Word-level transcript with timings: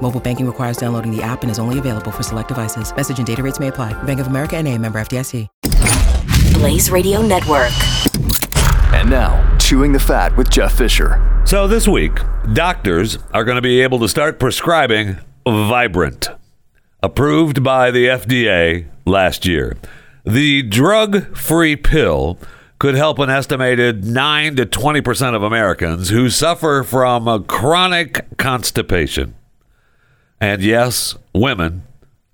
Mobile 0.00 0.20
banking 0.20 0.46
requires 0.46 0.78
downloading 0.78 1.14
the 1.14 1.22
app 1.22 1.42
and 1.42 1.50
is 1.50 1.58
only 1.58 1.78
available 1.78 2.10
for 2.10 2.22
select 2.22 2.48
devices. 2.48 2.94
Message 2.94 3.18
and 3.18 3.26
data 3.26 3.42
rates 3.42 3.60
may 3.60 3.68
apply. 3.68 3.92
Bank 4.04 4.20
of 4.20 4.28
America 4.28 4.56
and 4.56 4.66
a 4.66 4.78
member 4.78 4.98
FDIC. 4.98 5.46
Blaze 6.54 6.90
Radio 6.90 7.22
Network. 7.22 7.70
And 8.92 9.08
now, 9.10 9.56
Chewing 9.58 9.92
the 9.92 10.00
Fat 10.00 10.36
with 10.36 10.50
Jeff 10.50 10.72
Fisher. 10.72 11.42
So 11.44 11.68
this 11.68 11.86
week, 11.86 12.18
doctors 12.52 13.18
are 13.32 13.44
going 13.44 13.56
to 13.56 13.62
be 13.62 13.80
able 13.80 13.98
to 14.00 14.08
start 14.08 14.40
prescribing 14.40 15.18
Vibrant, 15.46 16.30
approved 17.02 17.62
by 17.62 17.90
the 17.90 18.06
FDA 18.06 18.86
last 19.06 19.46
year. 19.46 19.76
The 20.24 20.62
drug-free 20.62 21.76
pill 21.76 22.38
could 22.78 22.94
help 22.94 23.18
an 23.18 23.30
estimated 23.30 24.04
9 24.04 24.56
to 24.56 24.66
20% 24.66 25.34
of 25.34 25.42
Americans 25.42 26.10
who 26.10 26.28
suffer 26.28 26.82
from 26.82 27.28
a 27.28 27.40
chronic 27.40 28.36
constipation. 28.36 29.34
And 30.40 30.62
yes, 30.62 31.16
women 31.34 31.82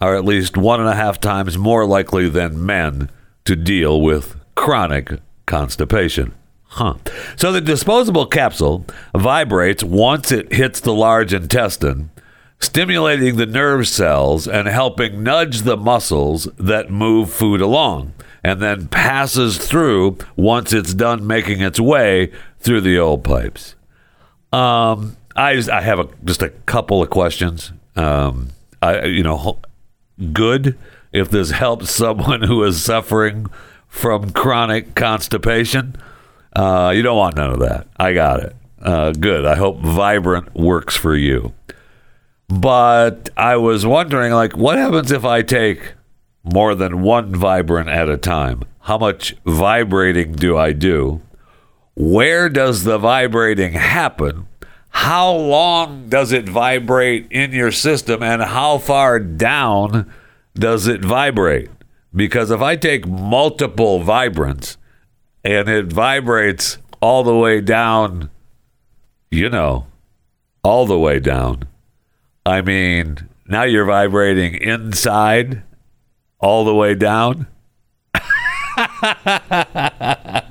are 0.00 0.16
at 0.16 0.24
least 0.24 0.56
one 0.56 0.80
and 0.80 0.88
a 0.88 0.94
half 0.94 1.20
times 1.20 1.56
more 1.56 1.86
likely 1.86 2.28
than 2.28 2.64
men 2.64 3.10
to 3.44 3.56
deal 3.56 4.00
with 4.00 4.36
chronic 4.54 5.20
constipation. 5.46 6.34
Huh. 6.64 6.94
So 7.36 7.52
the 7.52 7.60
disposable 7.60 8.26
capsule 8.26 8.84
vibrates 9.16 9.84
once 9.84 10.32
it 10.32 10.52
hits 10.52 10.80
the 10.80 10.92
large 10.92 11.32
intestine, 11.32 12.10
stimulating 12.58 13.36
the 13.36 13.46
nerve 13.46 13.86
cells 13.86 14.48
and 14.48 14.66
helping 14.66 15.22
nudge 15.22 15.62
the 15.62 15.76
muscles 15.76 16.48
that 16.58 16.90
move 16.90 17.32
food 17.32 17.60
along, 17.60 18.12
and 18.42 18.60
then 18.60 18.88
passes 18.88 19.56
through 19.56 20.18
once 20.36 20.72
it's 20.72 20.94
done 20.94 21.26
making 21.26 21.60
its 21.60 21.78
way 21.78 22.32
through 22.58 22.80
the 22.80 22.98
old 22.98 23.22
pipes. 23.22 23.76
Um, 24.52 25.16
I 25.36 25.62
I 25.72 25.80
have 25.80 25.98
a, 25.98 26.08
just 26.24 26.42
a 26.42 26.50
couple 26.50 27.02
of 27.02 27.10
questions. 27.10 27.72
Um, 27.96 28.50
I 28.82 29.04
you 29.04 29.22
know, 29.22 29.58
good 30.32 30.78
if 31.12 31.30
this 31.30 31.50
helps 31.50 31.90
someone 31.90 32.42
who 32.42 32.62
is 32.64 32.82
suffering 32.82 33.46
from 33.88 34.30
chronic 34.30 34.94
constipation. 34.94 35.96
Uh, 36.54 36.92
you 36.94 37.02
don't 37.02 37.16
want 37.16 37.36
none 37.36 37.50
of 37.50 37.60
that. 37.60 37.86
I 37.96 38.12
got 38.12 38.40
it. 38.40 38.56
Uh, 38.80 39.12
good. 39.12 39.46
I 39.46 39.54
hope 39.56 39.78
Vibrant 39.78 40.54
works 40.54 40.96
for 40.96 41.16
you. 41.16 41.52
But 42.48 43.30
I 43.36 43.56
was 43.56 43.86
wondering, 43.86 44.32
like, 44.32 44.56
what 44.56 44.76
happens 44.76 45.10
if 45.10 45.24
I 45.24 45.42
take 45.42 45.94
more 46.42 46.74
than 46.74 47.02
one 47.02 47.34
Vibrant 47.34 47.88
at 47.88 48.08
a 48.08 48.16
time? 48.16 48.64
How 48.80 48.98
much 48.98 49.34
vibrating 49.46 50.32
do 50.32 50.58
I 50.58 50.72
do? 50.72 51.22
Where 51.94 52.48
does 52.48 52.84
the 52.84 52.98
vibrating 52.98 53.72
happen? 53.72 54.46
How 54.94 55.32
long 55.32 56.08
does 56.08 56.30
it 56.30 56.48
vibrate 56.48 57.26
in 57.30 57.52
your 57.52 57.72
system? 57.72 58.22
And 58.22 58.40
how 58.40 58.78
far 58.78 59.18
down 59.18 60.10
does 60.54 60.86
it 60.86 61.04
vibrate? 61.04 61.68
Because 62.14 62.52
if 62.52 62.62
I 62.62 62.76
take 62.76 63.06
multiple 63.06 63.98
vibrants 63.98 64.78
and 65.42 65.68
it 65.68 65.92
vibrates 65.92 66.78
all 67.02 67.24
the 67.24 67.36
way 67.36 67.60
down, 67.60 68.30
you 69.32 69.50
know, 69.50 69.88
all 70.62 70.86
the 70.86 70.98
way 70.98 71.18
down, 71.18 71.64
I 72.46 72.62
mean, 72.62 73.28
now 73.48 73.64
you're 73.64 73.84
vibrating 73.84 74.54
inside 74.54 75.64
all 76.38 76.64
the 76.64 76.74
way 76.74 76.94
down. 76.94 77.48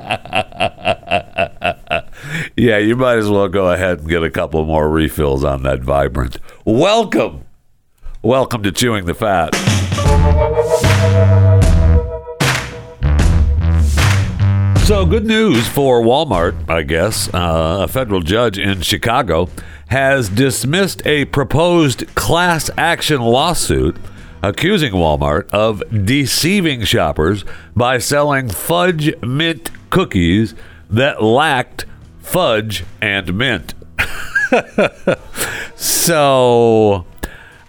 yeah, 2.56 2.78
you 2.78 2.96
might 2.96 3.18
as 3.18 3.30
well 3.30 3.48
go 3.48 3.72
ahead 3.72 4.00
and 4.00 4.10
get 4.10 4.24
a 4.24 4.30
couple 4.30 4.64
more 4.66 4.90
refills 4.90 5.44
on 5.44 5.64
that 5.64 5.82
vibrant. 5.82 6.38
Welcome. 6.66 7.46
Welcome 8.22 8.62
to 8.64 8.72
Chewing 8.72 9.06
the 9.06 9.16
Fat. 9.16 9.56
So, 14.86 15.06
good 15.06 15.26
news 15.26 15.68
for 15.68 16.02
Walmart, 16.02 16.70
I 16.70 16.84
guess. 16.84 17.34
Uh, 17.34 17.80
a 17.84 17.88
federal 17.88 18.22
judge 18.22 18.60
in 18.60 18.82
Chicago 18.82 19.50
has 19.88 20.30
dismissed 20.30 21.06
a 21.08 21.26
proposed 21.26 22.14
class 22.16 22.70
action 22.78 23.22
lawsuit 23.22 23.98
accusing 24.44 24.92
Walmart 24.92 25.50
of 25.52 25.82
deceiving 26.06 26.84
shoppers 26.84 27.46
by 27.76 27.98
selling 27.98 28.50
fudge 28.50 29.20
mint 29.22 29.72
cookies 29.90 30.54
that 30.90 31.24
lacked 31.24 31.86
fudge 32.24 32.84
and 33.02 33.38
mint. 33.38 33.76
so, 35.76 37.06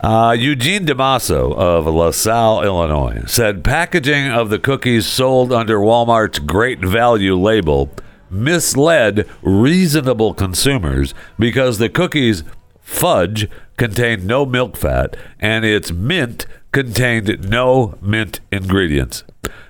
uh, 0.00 0.36
Eugene 0.38 0.86
DeMasso 0.86 1.54
of 1.54 1.86
LaSalle, 1.86 2.62
Illinois, 2.62 3.24
said 3.26 3.64
packaging 3.64 4.30
of 4.30 4.48
the 4.48 4.58
cookies 4.58 5.06
sold 5.06 5.52
under 5.52 5.78
Walmart's 5.78 6.38
Great 6.38 6.80
Value 6.80 7.36
label 7.36 7.90
misled 8.30 9.28
reasonable 9.42 10.34
consumers 10.34 11.14
because 11.38 11.78
the 11.78 11.88
cookies' 11.88 12.42
fudge 12.80 13.48
contained 13.76 14.24
no 14.24 14.46
milk 14.46 14.76
fat 14.76 15.16
and 15.40 15.64
its 15.64 15.90
mint 15.90 16.46
contained 16.72 17.48
no 17.48 17.96
mint 18.00 18.40
ingredients. 18.50 19.24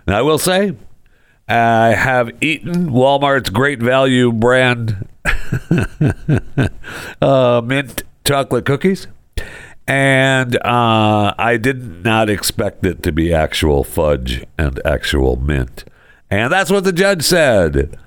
Now, 0.06 0.18
I 0.18 0.22
will 0.22 0.38
say, 0.38 0.74
I 1.48 1.94
have 1.94 2.30
eaten 2.42 2.90
Walmart's 2.90 3.50
Great 3.50 3.82
Value 3.82 4.32
brand 4.32 5.08
uh, 7.20 7.60
mint 7.64 8.02
chocolate 8.24 8.64
cookies 8.64 9.06
and 9.86 10.56
uh, 10.64 11.34
I 11.36 11.58
did 11.58 12.04
not 12.04 12.30
expect 12.30 12.86
it 12.86 13.02
to 13.02 13.12
be 13.12 13.34
actual 13.34 13.84
fudge 13.84 14.44
and 14.56 14.80
actual 14.84 15.36
mint. 15.36 15.84
And 16.30 16.50
that's 16.52 16.70
what 16.70 16.84
the 16.84 16.92
judge 16.92 17.22
said. 17.22 17.98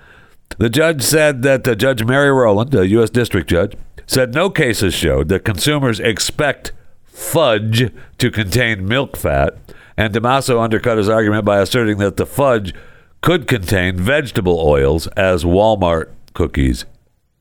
The 0.57 0.69
judge 0.69 1.03
said 1.03 1.43
that 1.43 1.67
uh, 1.67 1.75
Judge 1.75 2.03
Mary 2.03 2.31
Rowland, 2.31 2.73
a 2.73 2.87
U.S. 2.87 3.11
District 3.11 3.47
Judge, 3.47 3.75
said 4.07 4.33
no 4.33 4.49
cases 4.49 4.93
showed 4.93 5.27
that 5.29 5.45
consumers 5.45 5.99
expect 5.99 6.71
fudge 7.03 7.91
to 8.17 8.31
contain 8.31 8.87
milk 8.87 9.15
fat. 9.15 9.55
And 9.95 10.13
DeMasso 10.13 10.61
undercut 10.61 10.97
his 10.97 11.09
argument 11.09 11.45
by 11.45 11.59
asserting 11.59 11.97
that 11.99 12.17
the 12.17 12.25
fudge 12.25 12.73
could 13.27 13.45
contain 13.45 13.97
vegetable 13.97 14.57
oils, 14.57 15.05
as 15.17 15.43
Walmart 15.43 16.11
cookies 16.33 16.85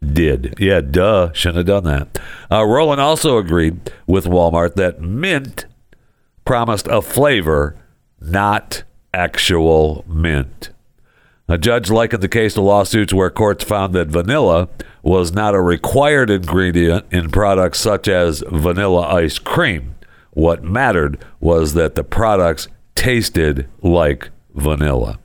did. 0.04 0.56
Yeah, 0.58 0.80
duh. 0.80 1.32
Shouldn't 1.32 1.58
have 1.58 1.84
done 1.84 1.84
that. 1.84 2.18
Uh, 2.50 2.64
Rowland 2.64 3.00
also 3.00 3.38
agreed 3.38 3.92
with 4.04 4.24
Walmart 4.24 4.74
that 4.74 5.00
mint 5.00 5.66
promised 6.44 6.88
a 6.88 7.00
flavor, 7.00 7.76
not 8.20 8.82
actual 9.14 10.04
mint. 10.08 10.70
A 11.48 11.56
judge 11.56 11.88
likened 11.88 12.20
the 12.20 12.26
case 12.26 12.54
to 12.54 12.62
lawsuits 12.62 13.14
where 13.14 13.30
courts 13.30 13.62
found 13.62 13.94
that 13.94 14.08
vanilla 14.08 14.68
was 15.04 15.32
not 15.32 15.54
a 15.54 15.60
required 15.60 16.30
ingredient 16.30 17.06
in 17.12 17.30
products 17.30 17.78
such 17.78 18.08
as 18.08 18.42
vanilla 18.50 19.02
ice 19.02 19.38
cream. 19.38 19.94
What 20.32 20.64
mattered 20.64 21.24
was 21.38 21.74
that 21.74 21.94
the 21.94 22.02
products 22.02 22.66
tasted 22.96 23.68
like 23.82 24.30
vanilla. 24.52 25.20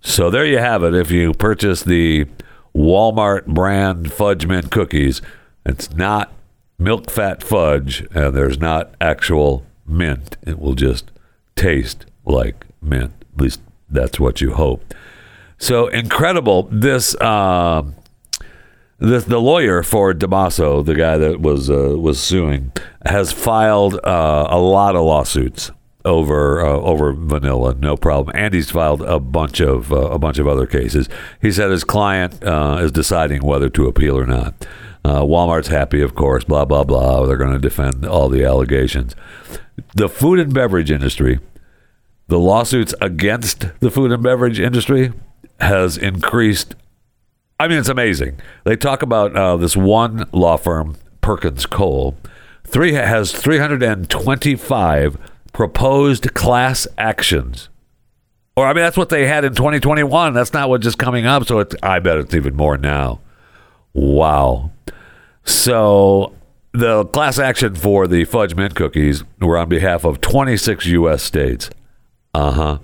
So 0.00 0.30
there 0.30 0.46
you 0.46 0.58
have 0.58 0.82
it. 0.82 0.94
If 0.94 1.10
you 1.10 1.32
purchase 1.34 1.82
the 1.82 2.26
Walmart 2.74 3.46
brand 3.46 4.12
fudge 4.12 4.46
mint 4.46 4.70
cookies. 4.70 5.20
It's 5.66 5.92
not 5.92 6.32
milk 6.78 7.10
fat 7.10 7.42
fudge, 7.42 8.06
and 8.14 8.34
there's 8.34 8.58
not 8.58 8.94
actual 9.00 9.66
mint. 9.86 10.36
It 10.46 10.58
will 10.58 10.74
just 10.74 11.10
taste 11.56 12.06
like 12.24 12.66
mint. 12.80 13.12
At 13.34 13.40
least 13.40 13.60
that's 13.88 14.20
what 14.20 14.40
you 14.40 14.52
hope. 14.52 14.94
So 15.58 15.88
incredible. 15.88 16.68
This 16.70 17.14
uh, 17.16 17.82
this 18.98 19.24
the 19.24 19.40
lawyer 19.40 19.82
for 19.82 20.14
Damaso, 20.14 20.84
the 20.84 20.94
guy 20.94 21.18
that 21.18 21.40
was 21.40 21.68
uh, 21.68 21.96
was 21.98 22.20
suing, 22.20 22.72
has 23.04 23.32
filed 23.32 23.96
uh, 24.04 24.46
a 24.48 24.58
lot 24.58 24.96
of 24.96 25.04
lawsuits 25.04 25.70
over 26.10 26.64
uh, 26.64 26.72
over 26.72 27.12
vanilla, 27.12 27.74
no 27.74 27.96
problem. 27.96 28.36
And 28.36 28.52
he's 28.52 28.70
filed 28.70 29.02
a 29.02 29.18
bunch 29.18 29.60
of 29.60 29.92
uh, 29.92 30.10
a 30.10 30.18
bunch 30.18 30.38
of 30.38 30.46
other 30.46 30.66
cases. 30.66 31.08
He 31.40 31.52
said 31.52 31.70
his 31.70 31.84
client 31.84 32.42
uh, 32.44 32.78
is 32.80 32.92
deciding 32.92 33.42
whether 33.42 33.68
to 33.70 33.86
appeal 33.86 34.18
or 34.18 34.26
not. 34.26 34.66
Uh, 35.02 35.22
Walmart's 35.22 35.68
happy, 35.68 36.02
of 36.02 36.14
course. 36.14 36.44
Blah 36.44 36.66
blah 36.66 36.84
blah. 36.84 37.26
They're 37.26 37.36
going 37.36 37.52
to 37.52 37.58
defend 37.58 38.04
all 38.04 38.28
the 38.28 38.44
allegations. 38.44 39.14
The 39.94 40.08
food 40.08 40.38
and 40.38 40.52
beverage 40.52 40.90
industry 40.90 41.38
the 42.30 42.38
lawsuits 42.38 42.94
against 43.00 43.66
the 43.80 43.90
food 43.90 44.12
and 44.12 44.22
beverage 44.22 44.60
industry 44.60 45.12
has 45.58 45.98
increased. 45.98 46.76
I 47.58 47.66
mean, 47.66 47.78
it's 47.78 47.88
amazing. 47.88 48.38
They 48.64 48.76
talk 48.76 49.02
about 49.02 49.36
uh, 49.36 49.56
this 49.56 49.76
one 49.76 50.28
law 50.32 50.56
firm, 50.56 50.96
Perkins 51.20 51.66
Coie, 51.66 52.14
three 52.64 52.92
has 52.92 53.32
325 53.32 55.18
proposed 55.52 56.34
class 56.34 56.86
actions. 56.98 57.68
Or 58.56 58.66
I 58.66 58.72
mean, 58.72 58.82
that's 58.82 58.96
what 58.96 59.08
they 59.08 59.26
had 59.26 59.44
in 59.44 59.54
2021. 59.54 60.34
That's 60.34 60.52
not 60.52 60.68
what 60.68 60.80
just 60.80 60.98
coming 60.98 61.26
up. 61.26 61.46
So 61.46 61.60
it's, 61.60 61.74
I 61.82 61.98
bet 61.98 62.18
it's 62.18 62.34
even 62.34 62.56
more 62.56 62.76
now. 62.76 63.20
Wow. 63.92 64.70
So 65.44 66.34
the 66.72 67.04
class 67.06 67.38
action 67.38 67.74
for 67.74 68.06
the 68.06 68.24
fudge 68.24 68.54
mint 68.54 68.74
cookies 68.74 69.24
were 69.40 69.58
on 69.58 69.68
behalf 69.68 70.04
of 70.04 70.20
26 70.20 70.86
U.S. 70.86 71.22
states. 71.22 71.70
Uh 72.34 72.52
huh. 72.52 72.78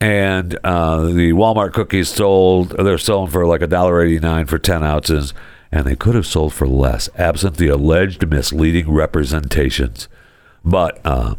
And 0.00 0.58
uh, 0.62 1.06
the 1.06 1.32
Walmart 1.32 1.72
cookies 1.72 2.08
sold, 2.08 2.70
they're 2.70 2.98
selling 2.98 3.30
for 3.30 3.46
like 3.46 3.62
$1.89 3.62 4.46
for 4.46 4.58
10 4.58 4.82
ounces, 4.82 5.32
and 5.72 5.86
they 5.86 5.96
could 5.96 6.14
have 6.14 6.26
sold 6.26 6.52
for 6.52 6.68
less, 6.68 7.08
absent 7.16 7.56
the 7.56 7.68
alleged 7.68 8.28
misleading 8.28 8.90
representations. 8.90 10.08
But 10.62 11.00
uh, 11.02 11.36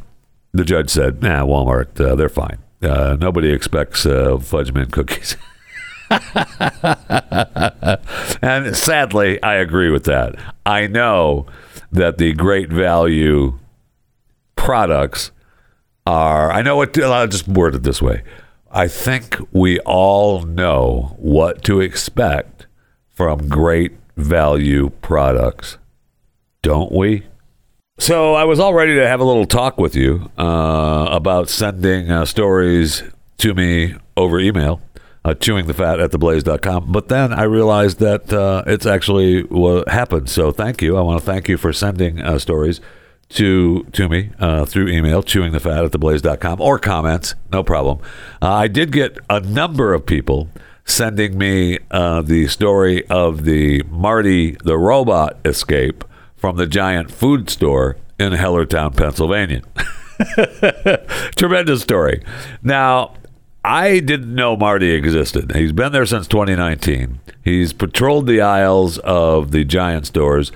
the 0.57 0.65
judge 0.65 0.89
said, 0.89 1.21
nah, 1.21 1.45
Walmart, 1.45 1.99
uh, 1.99 2.15
they're 2.15 2.29
fine. 2.29 2.57
Uh, 2.81 3.17
nobody 3.19 3.51
expects 3.51 4.05
uh, 4.05 4.37
fudge 4.37 4.71
mint 4.73 4.91
cookies. 4.91 5.35
and 8.41 8.75
sadly, 8.75 9.41
I 9.41 9.55
agree 9.55 9.89
with 9.89 10.05
that. 10.05 10.35
I 10.65 10.87
know 10.87 11.47
that 11.91 12.17
the 12.17 12.33
great 12.33 12.69
value 12.69 13.57
products 14.55 15.31
are, 16.05 16.51
I 16.51 16.61
know 16.61 16.77
what, 16.77 16.97
I'll 16.97 17.27
just 17.27 17.47
word 17.47 17.75
it 17.75 17.83
this 17.83 18.01
way. 18.01 18.23
I 18.71 18.87
think 18.87 19.37
we 19.51 19.79
all 19.81 20.43
know 20.43 21.15
what 21.17 21.63
to 21.63 21.81
expect 21.81 22.67
from 23.09 23.49
great 23.49 23.93
value 24.15 24.89
products, 25.01 25.77
don't 26.61 26.91
we? 26.91 27.25
So 27.99 28.35
I 28.35 28.43
was 28.43 28.59
all 28.59 28.75
ready 28.75 28.95
to 28.95 29.07
have 29.07 29.19
a 29.19 29.23
little 29.23 29.45
talk 29.45 29.79
with 29.79 29.95
you 29.95 30.29
uh, 30.37 31.07
about 31.11 31.49
sending 31.49 32.11
uh, 32.11 32.25
stories 32.25 33.01
to 33.39 33.55
me 33.55 33.95
over 34.15 34.39
email 34.39 34.81
uh, 35.25 35.33
chewing 35.33 35.65
the 35.65 35.73
fat 35.73 35.99
at 35.99 36.11
theblaze.com. 36.11 36.91
But 36.91 37.07
then 37.09 37.33
I 37.33 37.43
realized 37.43 37.99
that 37.99 38.31
uh, 38.31 38.63
it's 38.67 38.85
actually 38.85 39.43
what 39.43 39.89
happened. 39.89 40.29
So 40.29 40.51
thank 40.51 40.81
you. 40.81 40.95
I 40.95 41.01
want 41.01 41.19
to 41.19 41.25
thank 41.25 41.49
you 41.49 41.57
for 41.57 41.73
sending 41.73 42.21
uh, 42.21 42.37
stories 42.39 42.79
to 43.29 43.83
to 43.91 44.07
me 44.07 44.29
uh, 44.39 44.65
through 44.65 44.87
email, 44.87 45.21
chewing 45.23 45.51
the 45.51 45.59
fat 45.59 45.83
at 45.83 45.91
theblaze.com, 45.91 46.61
or 46.61 46.79
comments. 46.79 47.35
No 47.51 47.63
problem. 47.63 47.99
Uh, 48.41 48.53
I 48.53 48.67
did 48.67 48.91
get 48.91 49.17
a 49.29 49.39
number 49.39 49.93
of 49.93 50.05
people 50.05 50.49
sending 50.85 51.37
me 51.37 51.79
the 51.89 52.47
story 52.47 53.05
of 53.07 53.43
the 53.43 53.83
Marty 53.89 54.51
the 54.63 54.77
robot 54.77 55.39
escape 55.43 56.05
from 56.37 56.55
the 56.55 56.67
giant 56.67 57.11
food 57.11 57.49
store 57.49 57.97
in 58.19 58.33
Hellertown, 58.33 58.95
Pennsylvania. 58.95 59.61
Tremendous 61.35 61.81
story. 61.81 62.23
Now, 62.63 63.13
I 63.63 63.99
didn't 63.99 64.33
know 64.33 64.55
Marty 64.55 64.91
existed. 64.91 65.53
He's 65.53 65.73
been 65.73 65.91
there 65.91 66.05
since 66.05 66.27
2019. 66.27 67.19
He's 67.43 67.73
patrolled 67.73 68.27
the 68.27 68.41
aisles 68.41 68.97
of 68.99 69.51
the 69.51 69.65
giant 69.65 70.07
stores. 70.07 70.51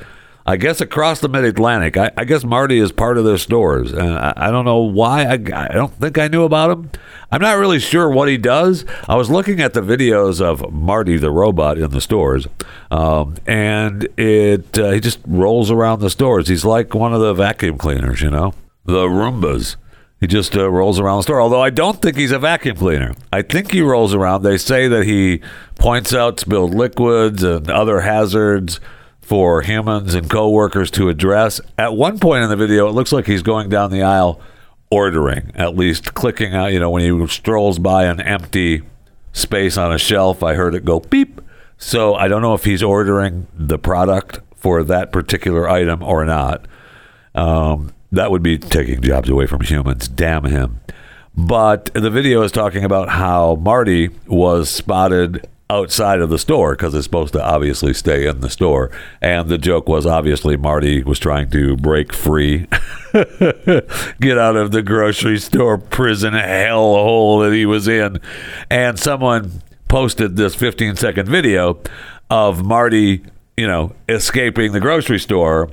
I 0.45 0.57
guess 0.57 0.81
across 0.81 1.19
the 1.19 1.29
Mid 1.29 1.43
Atlantic. 1.43 1.97
I, 1.97 2.11
I, 2.17 2.23
guess 2.25 2.43
Marty 2.43 2.79
is 2.79 2.91
part 2.91 3.17
of 3.17 3.25
their 3.25 3.37
stores, 3.37 3.91
and 3.91 4.13
I, 4.17 4.33
I 4.35 4.51
don't 4.51 4.65
know 4.65 4.79
why. 4.79 5.23
I, 5.25 5.33
I, 5.33 5.67
don't 5.73 5.93
think 5.93 6.17
I 6.17 6.27
knew 6.27 6.43
about 6.43 6.71
him. 6.71 6.91
I'm 7.31 7.41
not 7.41 7.57
really 7.57 7.79
sure 7.79 8.09
what 8.09 8.27
he 8.27 8.37
does. 8.37 8.83
I 9.07 9.15
was 9.15 9.29
looking 9.29 9.61
at 9.61 9.73
the 9.73 9.81
videos 9.81 10.41
of 10.41 10.73
Marty 10.73 11.17
the 11.17 11.31
robot 11.31 11.77
in 11.77 11.91
the 11.91 12.01
stores, 12.01 12.47
um, 12.89 13.35
and 13.45 14.07
it 14.17 14.77
uh, 14.79 14.91
he 14.91 14.99
just 14.99 15.19
rolls 15.27 15.69
around 15.69 15.99
the 15.99 16.09
stores. 16.09 16.47
He's 16.47 16.65
like 16.65 16.95
one 16.95 17.13
of 17.13 17.21
the 17.21 17.33
vacuum 17.33 17.77
cleaners, 17.77 18.21
you 18.21 18.31
know, 18.31 18.53
the 18.85 19.05
Roombas. 19.05 19.75
He 20.19 20.27
just 20.27 20.55
uh, 20.55 20.69
rolls 20.69 20.99
around 20.99 21.17
the 21.17 21.23
store. 21.23 21.41
Although 21.41 21.63
I 21.63 21.71
don't 21.71 21.99
think 22.01 22.15
he's 22.15 22.31
a 22.31 22.37
vacuum 22.37 22.77
cleaner. 22.77 23.15
I 23.33 23.41
think 23.41 23.71
he 23.71 23.81
rolls 23.81 24.13
around. 24.13 24.43
They 24.43 24.57
say 24.57 24.87
that 24.87 25.05
he 25.05 25.41
points 25.75 26.13
out 26.13 26.39
spilled 26.39 26.75
liquids 26.75 27.41
and 27.41 27.69
other 27.71 28.01
hazards 28.01 28.79
for 29.31 29.61
humans 29.61 30.13
and 30.13 30.29
coworkers 30.29 30.91
to 30.91 31.07
address. 31.07 31.61
At 31.77 31.95
one 31.95 32.19
point 32.19 32.43
in 32.43 32.49
the 32.49 32.57
video, 32.57 32.89
it 32.89 32.91
looks 32.91 33.13
like 33.13 33.27
he's 33.27 33.41
going 33.41 33.69
down 33.69 33.89
the 33.89 34.03
aisle 34.03 34.41
ordering, 34.89 35.53
at 35.55 35.73
least 35.73 36.13
clicking 36.13 36.53
out. 36.53 36.73
You 36.73 36.81
know, 36.81 36.89
when 36.89 37.01
he 37.01 37.27
strolls 37.27 37.79
by 37.79 38.07
an 38.07 38.19
empty 38.19 38.81
space 39.31 39.77
on 39.77 39.93
a 39.93 39.97
shelf, 39.97 40.43
I 40.43 40.55
heard 40.55 40.75
it 40.75 40.83
go 40.83 40.99
beep. 40.99 41.39
So 41.77 42.13
I 42.13 42.27
don't 42.27 42.41
know 42.41 42.55
if 42.55 42.65
he's 42.65 42.83
ordering 42.83 43.47
the 43.53 43.79
product 43.79 44.39
for 44.57 44.83
that 44.83 45.13
particular 45.13 45.69
item 45.69 46.03
or 46.03 46.25
not. 46.25 46.65
Um, 47.33 47.93
that 48.11 48.31
would 48.31 48.43
be 48.43 48.57
taking 48.57 49.01
jobs 49.01 49.29
away 49.29 49.47
from 49.47 49.61
humans. 49.61 50.09
Damn 50.09 50.43
him. 50.43 50.81
But 51.37 51.85
the 51.93 52.09
video 52.09 52.41
is 52.41 52.51
talking 52.51 52.83
about 52.83 53.07
how 53.07 53.55
Marty 53.55 54.09
was 54.27 54.69
spotted 54.69 55.47
outside 55.71 56.19
of 56.19 56.29
the 56.29 56.37
store 56.37 56.73
because 56.73 56.93
it's 56.93 57.05
supposed 57.05 57.31
to 57.31 57.43
obviously 57.43 57.93
stay 57.93 58.27
in 58.27 58.41
the 58.41 58.49
store. 58.49 58.91
And 59.21 59.47
the 59.47 59.57
joke 59.57 59.87
was 59.87 60.05
obviously 60.05 60.57
Marty 60.57 61.01
was 61.01 61.17
trying 61.17 61.49
to 61.51 61.77
break 61.77 62.11
free, 62.11 62.67
get 63.13 64.37
out 64.37 64.57
of 64.57 64.71
the 64.71 64.83
grocery 64.85 65.39
store 65.39 65.77
prison 65.77 66.33
hellhole 66.33 67.45
that 67.45 67.55
he 67.55 67.65
was 67.65 67.87
in. 67.87 68.19
And 68.69 68.99
someone 68.99 69.61
posted 69.87 70.35
this 70.35 70.55
15 70.55 70.97
second 70.97 71.29
video 71.29 71.79
of 72.29 72.65
Marty, 72.65 73.23
you 73.55 73.67
know, 73.67 73.95
escaping 74.09 74.73
the 74.73 74.81
grocery 74.81 75.19
store. 75.19 75.69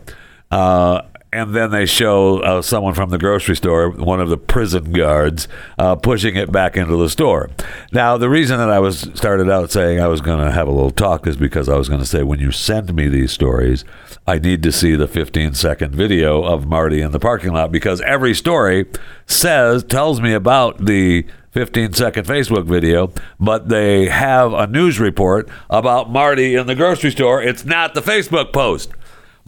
Uh, 0.53 1.03
and 1.33 1.55
then 1.55 1.71
they 1.71 1.85
show 1.87 2.41
uh, 2.41 2.63
someone 2.63 2.95
from 2.95 3.11
the 3.11 3.19
grocery 3.19 3.57
store, 3.57 3.91
one 3.91 4.21
of 4.21 4.29
the 4.31 4.39
prison 4.39 4.93
guards, 4.93 5.47
uh, 5.79 5.95
pushing 5.95 6.37
it 6.37 6.51
back 6.51 6.77
into 6.77 6.97
the 6.97 7.09
store. 7.09 7.51
Now, 7.93 8.17
the 8.17 8.31
reason 8.31 8.59
that 8.59 8.71
I 8.71 8.79
was 8.79 9.11
started 9.15 9.51
out 9.51 9.71
saying 9.71 10.01
I 10.01 10.07
was 10.07 10.21
going 10.21 10.45
to 10.45 10.51
have 10.51 10.69
a 10.69 10.71
little 10.71 10.91
talk 10.91 11.27
is 11.27 11.37
because 11.37 11.69
I 11.69 11.77
was 11.77 11.89
going 11.89 12.01
to 12.01 12.07
say 12.07 12.23
when 12.23 12.41
you 12.41 12.51
send 12.51 12.95
me 12.95 13.09
these 13.09 13.33
stories, 13.33 13.85
I 14.27 14.39
need 14.39 14.63
to 14.63 14.73
see 14.73 14.95
the 14.95 15.09
15 15.09 15.55
second 15.55 15.95
video 15.95 16.43
of 16.43 16.67
Marty 16.67 17.03
in 17.03 17.13
the 17.13 17.21
parking 17.21 17.53
lot 17.53 17.73
because 17.73 18.01
every 18.03 18.35
story 18.35 18.87
says 19.27 19.85
tells 19.85 20.21
me 20.21 20.33
about 20.33 20.85
the 20.85 21.27
15 21.53 21.93
second 21.93 22.27
Facebook 22.27 22.65
video, 22.67 23.13
but 23.41 23.69
they 23.69 24.07
have 24.07 24.53
a 24.53 24.67
news 24.67 25.01
report 25.01 25.49
about 25.69 26.11
Marty 26.11 26.55
in 26.55 26.67
the 26.67 26.75
grocery 26.75 27.11
store. 27.11 27.43
It's 27.43 27.65
not 27.65 27.95
the 27.95 28.03
Facebook 28.03 28.53
post. 28.53 28.91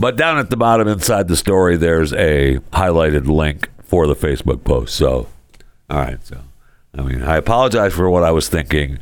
But 0.00 0.16
down 0.16 0.38
at 0.38 0.49
the 0.49 0.57
bottom 0.57 0.88
inside 0.88 1.28
the 1.28 1.37
story, 1.37 1.76
there's 1.76 2.14
a 2.14 2.57
highlighted 2.73 3.26
link 3.26 3.69
for 3.85 4.07
the 4.07 4.16
Facebook 4.16 4.64
post. 4.64 4.95
So, 4.95 5.28
all 5.90 5.99
right. 5.99 6.25
So, 6.25 6.40
I 6.97 7.02
mean, 7.02 7.23
I 7.23 7.37
apologize 7.37 7.92
for 7.92 8.09
what 8.09 8.25
I 8.25 8.30
was 8.30 8.49
thinking 8.49 8.99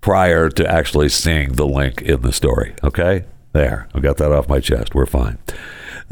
prior 0.00 0.48
to 0.48 0.64
actually 0.64 1.08
seeing 1.08 1.54
the 1.54 1.66
link 1.66 2.02
in 2.02 2.22
the 2.22 2.32
story. 2.32 2.76
Okay. 2.84 3.24
There. 3.52 3.88
I 3.92 3.98
got 3.98 4.18
that 4.18 4.30
off 4.30 4.48
my 4.48 4.60
chest. 4.60 4.94
We're 4.94 5.06
fine. 5.06 5.38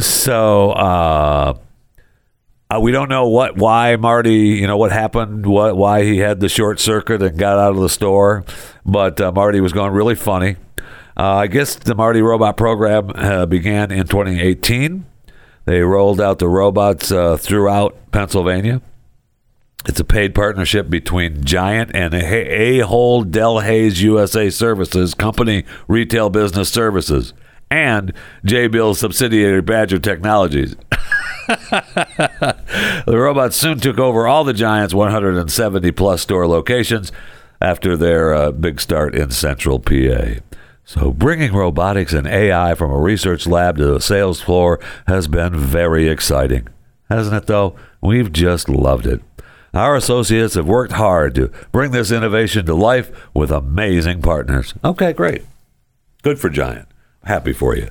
So, 0.00 0.72
uh, 0.72 1.56
uh, 2.68 2.80
we 2.80 2.90
don't 2.90 3.08
know 3.08 3.28
what, 3.28 3.56
why 3.56 3.94
Marty, 3.94 4.34
you 4.34 4.66
know, 4.66 4.76
what 4.76 4.90
happened, 4.90 5.46
what, 5.46 5.76
why 5.76 6.02
he 6.02 6.18
had 6.18 6.40
the 6.40 6.48
short 6.48 6.80
circuit 6.80 7.22
and 7.22 7.38
got 7.38 7.58
out 7.58 7.76
of 7.76 7.80
the 7.80 7.88
store. 7.88 8.44
But 8.84 9.20
uh, 9.20 9.30
Marty 9.30 9.60
was 9.60 9.72
going 9.72 9.92
really 9.92 10.16
funny. 10.16 10.56
Uh, 11.16 11.36
I 11.36 11.46
guess 11.46 11.74
the 11.76 11.94
Marty 11.94 12.20
Robot 12.20 12.56
program 12.56 13.10
uh, 13.14 13.46
began 13.46 13.90
in 13.90 14.06
2018. 14.06 15.06
They 15.64 15.80
rolled 15.80 16.20
out 16.20 16.38
the 16.38 16.48
robots 16.48 17.10
uh, 17.10 17.36
throughout 17.36 17.96
Pennsylvania. 18.12 18.82
It's 19.88 20.00
a 20.00 20.04
paid 20.04 20.34
partnership 20.34 20.90
between 20.90 21.44
Giant 21.44 21.92
and 21.94 22.12
Ahold 22.12 23.30
Delhaize 23.30 24.00
USA 24.00 24.50
Services, 24.50 25.14
company 25.14 25.64
retail 25.88 26.28
business 26.28 26.68
services, 26.68 27.32
and 27.70 28.12
Jabil's 28.44 28.98
subsidiary 28.98 29.62
Badger 29.62 29.98
Technologies. 29.98 30.74
the 31.48 33.06
robots 33.06 33.56
soon 33.56 33.78
took 33.78 33.98
over 33.98 34.26
all 34.26 34.44
the 34.44 34.52
Giant's 34.52 34.92
170 34.92 35.92
plus 35.92 36.20
store 36.20 36.48
locations 36.48 37.12
after 37.60 37.96
their 37.96 38.34
uh, 38.34 38.50
big 38.50 38.80
start 38.80 39.14
in 39.14 39.30
central 39.30 39.78
PA. 39.78 40.40
So, 40.88 41.10
bringing 41.10 41.52
robotics 41.52 42.12
and 42.12 42.28
AI 42.28 42.76
from 42.76 42.92
a 42.92 43.00
research 43.00 43.44
lab 43.48 43.76
to 43.78 43.86
the 43.86 44.00
sales 44.00 44.40
floor 44.40 44.78
has 45.08 45.26
been 45.26 45.58
very 45.58 46.08
exciting. 46.08 46.68
Hasn't 47.10 47.34
it, 47.34 47.48
though? 47.48 47.74
We've 48.00 48.32
just 48.32 48.68
loved 48.68 49.04
it. 49.04 49.20
Our 49.74 49.96
associates 49.96 50.54
have 50.54 50.68
worked 50.68 50.92
hard 50.92 51.34
to 51.34 51.50
bring 51.72 51.90
this 51.90 52.12
innovation 52.12 52.66
to 52.66 52.74
life 52.74 53.10
with 53.34 53.50
amazing 53.50 54.22
partners. 54.22 54.74
Okay, 54.84 55.12
great. 55.12 55.42
Good 56.22 56.38
for 56.38 56.48
Giant. 56.48 56.86
Happy 57.24 57.52
for 57.52 57.76
you. 57.76 57.90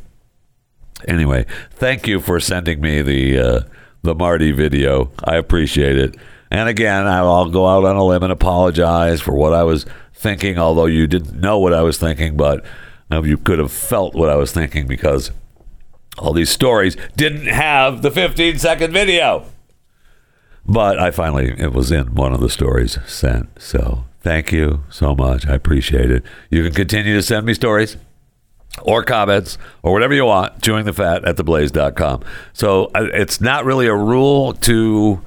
Anyway, 1.06 1.46
thank 1.72 2.08
you 2.08 2.22
for 2.22 2.40
sending 2.40 2.80
me 2.80 3.02
the 3.02 3.38
uh, 3.38 3.60
the 4.04 4.16
Marty 4.16 4.54
video. 4.54 5.12
I 5.22 5.36
appreciate 5.36 5.98
it. 5.98 6.16
And 6.52 6.70
again, 6.70 7.08
I'll 7.08 7.50
go 7.50 7.68
out 7.68 7.86
on 7.86 7.96
a 7.96 8.04
limb 8.04 8.24
and 8.24 8.32
apologize 8.32 9.22
for 9.22 9.34
what 9.34 9.54
I 9.54 9.64
was 9.64 9.86
thinking, 10.14 10.58
although 10.58 10.86
you 10.86 11.08
didn't 11.08 11.40
know 11.40 11.60
what 11.60 11.74
I 11.74 11.82
was 11.82 11.98
thinking, 11.98 12.38
but 12.38 12.64
uh, 13.12 13.22
you 13.24 13.38
could 13.38 13.60
have 13.60 13.72
felt 13.72 14.16
what 14.16 14.30
I 14.30 14.36
was 14.36 14.52
thinking 14.52 14.88
because 14.88 15.32
all 16.18 16.34
these 16.34 16.50
stories 16.50 16.96
didn't 17.16 17.48
have 17.48 18.02
the 18.02 18.12
15 18.12 18.58
second 18.58 18.94
video. 18.94 19.46
But 20.66 20.98
I 20.98 21.12
finally, 21.12 21.54
it 21.58 21.74
was 21.74 21.92
in 21.92 22.16
one 22.16 22.34
of 22.34 22.40
the 22.40 22.50
stories 22.50 22.98
sent. 23.06 23.62
So 23.62 24.06
thank 24.22 24.52
you 24.52 24.84
so 24.90 25.14
much. 25.16 25.46
I 25.46 25.54
appreciate 25.54 26.10
it. 26.10 26.24
You 26.50 26.64
can 26.64 26.74
continue 26.74 27.14
to 27.14 27.22
send 27.22 27.46
me 27.46 27.54
stories 27.54 27.98
or 28.82 29.04
comments 29.04 29.58
or 29.84 29.94
whatever 29.94 30.14
you 30.14 30.26
want, 30.26 30.62
chewing 30.62 30.86
the 30.86 30.94
fat 30.94 31.24
at 31.26 31.36
theblaze.com. 31.38 32.24
So 32.54 32.86
uh, 32.96 33.08
it's 33.14 33.40
not 33.40 33.66
really 33.66 33.88
a 33.88 33.96
rule 33.96 34.54
to 34.54 35.22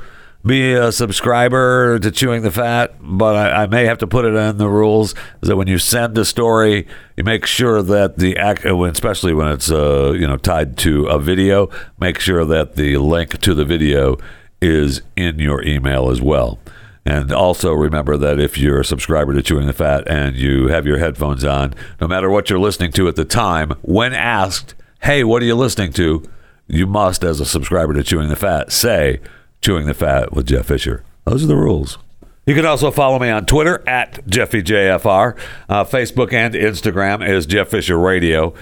be 0.45 0.73
a 0.73 0.93
subscriber 0.93 1.99
to 1.99 2.11
Chewing 2.11 2.43
the 2.43 2.51
Fat, 2.51 2.95
but 3.01 3.35
I, 3.35 3.65
I, 3.65 3.67
may 3.67 3.85
have 3.87 3.99
to 3.99 4.07
put 4.07 4.25
it 4.25 4.35
in 4.35 4.57
the 4.57 4.69
rules 4.69 5.15
that 5.41 5.57
when 5.57 5.67
you 5.67 5.79
send 5.79 6.17
a 6.17 6.25
story, 6.25 6.87
you 7.17 7.25
make 7.25 7.45
sure 7.45 7.83
that 7.83 8.19
the 8.19 8.37
act, 8.37 8.65
especially 8.65 9.35
when 9.35 9.49
it's 9.49 9.71
uh, 9.71 10.13
you 10.13 10.27
know 10.27 10.37
tied 10.37 10.77
to 10.79 11.07
a 11.07 11.19
video, 11.19 11.69
make 11.99 12.21
sure 12.21 12.45
that 12.45 12.77
the 12.77 12.99
link 12.99 13.41
to 13.41 13.53
the 13.53 13.65
video 13.65 14.17
is 14.61 15.03
in 15.17 15.39
your 15.39 15.63
email 15.65 16.09
as 16.09 16.23
well. 16.23 16.59
And 17.05 17.33
also 17.33 17.73
remember 17.73 18.17
that 18.17 18.39
if 18.39 18.59
you're 18.59 18.81
a 18.81 18.85
subscriber 18.85 19.33
to 19.33 19.43
Chewing 19.43 19.67
the 19.67 19.73
Fat 19.73 20.07
and 20.09 20.37
you 20.37 20.69
have 20.69 20.87
your 20.87 20.99
headphones 20.99 21.43
on, 21.43 21.75
no 22.01 22.07
matter 22.07 22.31
what 22.31 22.49
you're 22.49 22.59
listening 22.59 22.93
to 22.93 23.09
at 23.09 23.17
the 23.17 23.25
time, 23.25 23.73
when 23.83 24.13
asked, 24.13 24.75
"Hey, 25.01 25.25
what 25.25 25.43
are 25.43 25.47
you 25.47 25.57
listening 25.57 25.93
to?" 25.95 26.23
you 26.69 26.87
must, 26.87 27.25
as 27.25 27.41
a 27.41 27.47
subscriber 27.47 27.95
to 27.95 28.05
Chewing 28.05 28.29
the 28.29 28.37
Fat, 28.37 28.71
say 28.71 29.21
Chewing 29.61 29.87
the 29.87 29.95
Fat 29.95 30.33
with 30.33 30.47
Jeff 30.47 30.67
Fisher. 30.67 31.05
Those 31.25 31.45
are 31.45 31.49
the 31.49 31.57
rules. 31.57 31.99
You 32.47 32.55
can 32.55 32.65
also 32.65 32.91
follow 32.91 33.19
me 33.19 33.29
on 33.29 33.45
Twitter 33.45 33.87
at 33.87 34.25
JeffyJFR. 34.27 35.39
Uh, 35.69 35.85
Facebook 35.85 36.33
and 36.33 36.55
Instagram 36.55 37.27
is 37.29 37.45
Jeff 37.45 37.69
Fisher 37.69 37.99
Radio. 37.99 38.55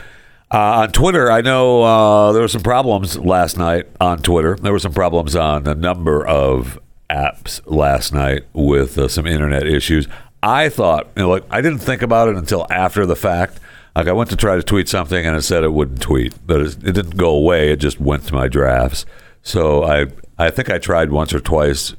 Uh, 0.52 0.82
on 0.82 0.92
Twitter, 0.92 1.30
I 1.30 1.40
know 1.40 1.82
uh, 1.82 2.32
there 2.32 2.42
were 2.42 2.48
some 2.48 2.62
problems 2.62 3.16
last 3.18 3.56
night 3.56 3.86
on 4.00 4.18
Twitter. 4.18 4.56
There 4.56 4.72
were 4.72 4.80
some 4.80 4.92
problems 4.92 5.36
on 5.36 5.66
a 5.68 5.74
number 5.74 6.26
of 6.26 6.80
apps 7.10 7.60
last 7.66 8.12
night 8.12 8.42
with 8.52 8.98
uh, 8.98 9.06
some 9.08 9.26
internet 9.26 9.66
issues. 9.66 10.08
I 10.42 10.68
thought, 10.68 11.08
you 11.16 11.22
know, 11.22 11.28
like 11.30 11.44
I 11.50 11.60
didn't 11.60 11.78
think 11.78 12.02
about 12.02 12.28
it 12.28 12.36
until 12.36 12.66
after 12.70 13.06
the 13.06 13.16
fact. 13.16 13.60
Like 13.94 14.08
I 14.08 14.12
went 14.12 14.30
to 14.30 14.36
try 14.36 14.56
to 14.56 14.62
tweet 14.62 14.88
something 14.88 15.24
and 15.24 15.36
it 15.36 15.42
said 15.42 15.64
it 15.64 15.72
wouldn't 15.72 16.02
tweet, 16.02 16.34
but 16.46 16.60
it, 16.60 16.76
it 16.84 16.92
didn't 16.92 17.16
go 17.16 17.30
away. 17.30 17.70
It 17.70 17.76
just 17.76 18.00
went 18.00 18.24
to 18.24 18.34
my 18.34 18.46
drafts. 18.46 19.06
So 19.42 19.84
I 19.84 20.06
I 20.38 20.50
think 20.50 20.70
I 20.70 20.78
tried 20.78 21.10
once 21.10 21.32
or 21.32 21.40
twice, 21.40 21.94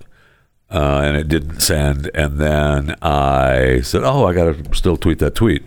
uh, 0.71 1.01
and 1.03 1.17
it 1.17 1.27
didn't 1.27 1.61
send. 1.61 2.09
And 2.13 2.37
then 2.39 2.95
I 3.01 3.81
said, 3.81 4.03
"Oh, 4.03 4.25
I 4.25 4.33
got 4.33 4.45
to 4.53 4.75
still 4.75 4.97
tweet 4.97 5.19
that 5.19 5.35
tweet," 5.35 5.63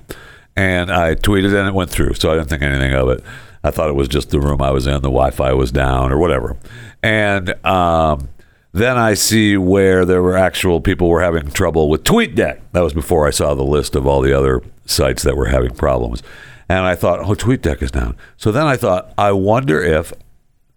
and 0.56 0.90
I 0.90 1.14
tweeted, 1.14 1.58
and 1.58 1.68
it 1.68 1.74
went 1.74 1.90
through. 1.90 2.14
So 2.14 2.30
I 2.30 2.34
didn't 2.34 2.48
think 2.48 2.62
anything 2.62 2.92
of 2.94 3.08
it. 3.08 3.24
I 3.62 3.70
thought 3.70 3.90
it 3.90 3.94
was 3.94 4.08
just 4.08 4.30
the 4.30 4.40
room 4.40 4.62
I 4.62 4.70
was 4.70 4.86
in, 4.86 4.94
the 4.94 5.10
Wi-Fi 5.10 5.52
was 5.52 5.70
down, 5.70 6.12
or 6.12 6.18
whatever. 6.18 6.56
And 7.02 7.54
um, 7.64 8.28
then 8.72 8.96
I 8.96 9.14
see 9.14 9.56
where 9.56 10.04
there 10.04 10.22
were 10.22 10.36
actual 10.36 10.80
people 10.80 11.08
were 11.08 11.22
having 11.22 11.50
trouble 11.50 11.90
with 11.90 12.04
TweetDeck. 12.04 12.60
That 12.72 12.82
was 12.82 12.94
before 12.94 13.26
I 13.26 13.30
saw 13.30 13.54
the 13.54 13.62
list 13.62 13.94
of 13.94 14.06
all 14.06 14.22
the 14.22 14.32
other 14.32 14.62
sites 14.86 15.22
that 15.24 15.36
were 15.36 15.48
having 15.48 15.74
problems. 15.74 16.22
And 16.68 16.86
I 16.86 16.94
thought, 16.94 17.18
oh, 17.20 17.34
TweetDeck 17.34 17.82
is 17.82 17.90
down. 17.90 18.16
So 18.36 18.52
then 18.52 18.66
I 18.66 18.76
thought, 18.76 19.12
I 19.18 19.32
wonder 19.32 19.82
if 19.82 20.12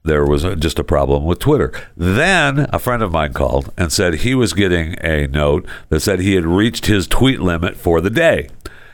there 0.03 0.25
was 0.25 0.43
a, 0.43 0.55
just 0.55 0.79
a 0.79 0.83
problem 0.83 1.25
with 1.25 1.39
Twitter. 1.39 1.71
Then 1.95 2.67
a 2.71 2.79
friend 2.79 3.01
of 3.01 3.11
mine 3.11 3.33
called 3.33 3.71
and 3.77 3.91
said 3.91 4.15
he 4.15 4.35
was 4.35 4.53
getting 4.53 4.95
a 5.01 5.27
note 5.27 5.65
that 5.89 6.01
said 6.01 6.19
he 6.19 6.35
had 6.35 6.45
reached 6.45 6.85
his 6.87 7.07
tweet 7.07 7.39
limit 7.39 7.77
for 7.77 8.01
the 8.01 8.09
day. 8.09 8.49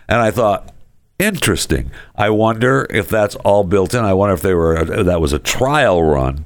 And 0.07 0.21
I 0.21 0.31
thought, 0.31 0.71
interesting. 1.17 1.91
I 2.15 2.29
wonder 2.29 2.87
if 2.89 3.09
that's 3.09 3.35
all 3.37 3.63
built 3.63 3.93
in. 3.93 4.05
I 4.05 4.13
wonder 4.13 4.33
if 4.33 4.41
they 4.41 4.53
were 4.53 4.83
that 5.03 5.21
was 5.21 5.33
a 5.33 5.39
trial 5.39 6.03
run 6.03 6.45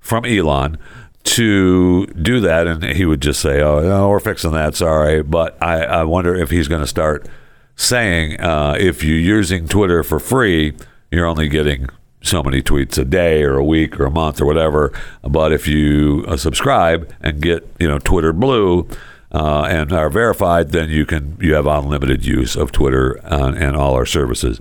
from 0.00 0.24
Elon 0.24 0.78
to 1.22 2.06
do 2.06 2.40
that, 2.40 2.66
and 2.66 2.82
he 2.82 3.04
would 3.04 3.20
just 3.20 3.40
say, 3.40 3.60
"Oh, 3.60 3.80
no, 3.80 4.08
we're 4.08 4.20
fixing 4.20 4.52
that. 4.52 4.74
Sorry," 4.74 5.22
but 5.22 5.62
I, 5.62 5.84
I 5.84 6.04
wonder 6.04 6.34
if 6.34 6.50
he's 6.50 6.66
going 6.66 6.80
to 6.80 6.86
start 6.86 7.28
saying, 7.76 8.40
uh, 8.40 8.76
if 8.78 9.02
you're 9.02 9.18
using 9.18 9.66
Twitter 9.66 10.02
for 10.02 10.18
free, 10.18 10.74
you're 11.10 11.26
only 11.26 11.48
getting 11.48 11.88
so 12.22 12.42
many 12.42 12.62
tweets 12.62 12.98
a 12.98 13.04
day 13.04 13.42
or 13.42 13.56
a 13.56 13.64
week 13.64 13.98
or 13.98 14.06
a 14.06 14.10
month 14.10 14.40
or 14.40 14.46
whatever. 14.46 14.92
But 15.22 15.52
if 15.52 15.66
you 15.66 16.24
uh, 16.28 16.36
subscribe 16.36 17.12
and 17.20 17.40
get 17.40 17.68
you 17.78 17.88
know 17.88 17.98
Twitter 17.98 18.32
Blue 18.32 18.88
uh, 19.32 19.62
and 19.62 19.92
are 19.92 20.10
verified, 20.10 20.70
then 20.70 20.90
you 20.90 21.06
can 21.06 21.36
you 21.40 21.54
have 21.54 21.66
unlimited 21.66 22.24
use 22.24 22.56
of 22.56 22.72
Twitter 22.72 23.20
uh, 23.24 23.52
and 23.52 23.76
all 23.76 23.94
our 23.94 24.06
services. 24.06 24.60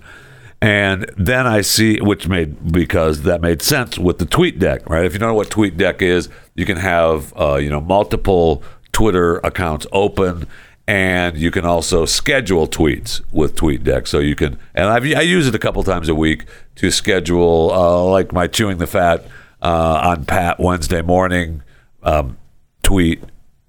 And 0.61 1.09
then 1.17 1.47
I 1.47 1.61
see, 1.61 2.01
which 2.01 2.27
made 2.27 2.73
because 2.73 3.21
that 3.21 3.39
made 3.39 3.61
sense 3.61 3.97
with 3.97 4.19
the 4.19 4.25
TweetDeck, 4.25 4.89
right? 4.89 5.05
If 5.05 5.13
you 5.13 5.19
don't 5.19 5.29
know 5.29 5.35
what 5.35 5.49
TweetDeck 5.49 6.01
is, 6.01 6.27
you 6.55 6.65
can 6.65 6.77
have 6.77 7.33
uh, 7.37 7.55
you 7.55 7.69
know 7.69 7.81
multiple 7.81 8.63
Twitter 8.91 9.37
accounts 9.37 9.87
open 9.91 10.47
and 10.89 11.37
you 11.37 11.51
can 11.51 11.65
also 11.65 12.03
schedule 12.05 12.67
tweets 12.67 13.21
with 13.31 13.55
TweetDeck. 13.55 14.07
So 14.07 14.17
you 14.17 14.33
can, 14.33 14.57
and 14.73 14.89
I've, 14.89 15.03
i 15.03 15.21
use 15.21 15.47
it 15.47 15.53
a 15.53 15.59
couple 15.59 15.83
times 15.83 16.09
a 16.09 16.15
week 16.15 16.45
to 16.77 16.89
schedule, 16.89 17.69
uh, 17.71 18.03
like 18.05 18.33
my 18.33 18.47
chewing 18.47 18.79
the 18.79 18.87
fat 18.87 19.23
uh, 19.61 20.01
on 20.03 20.25
Pat 20.25 20.59
Wednesday 20.59 21.03
morning 21.03 21.61
um, 22.01 22.39
tweet. 22.81 23.21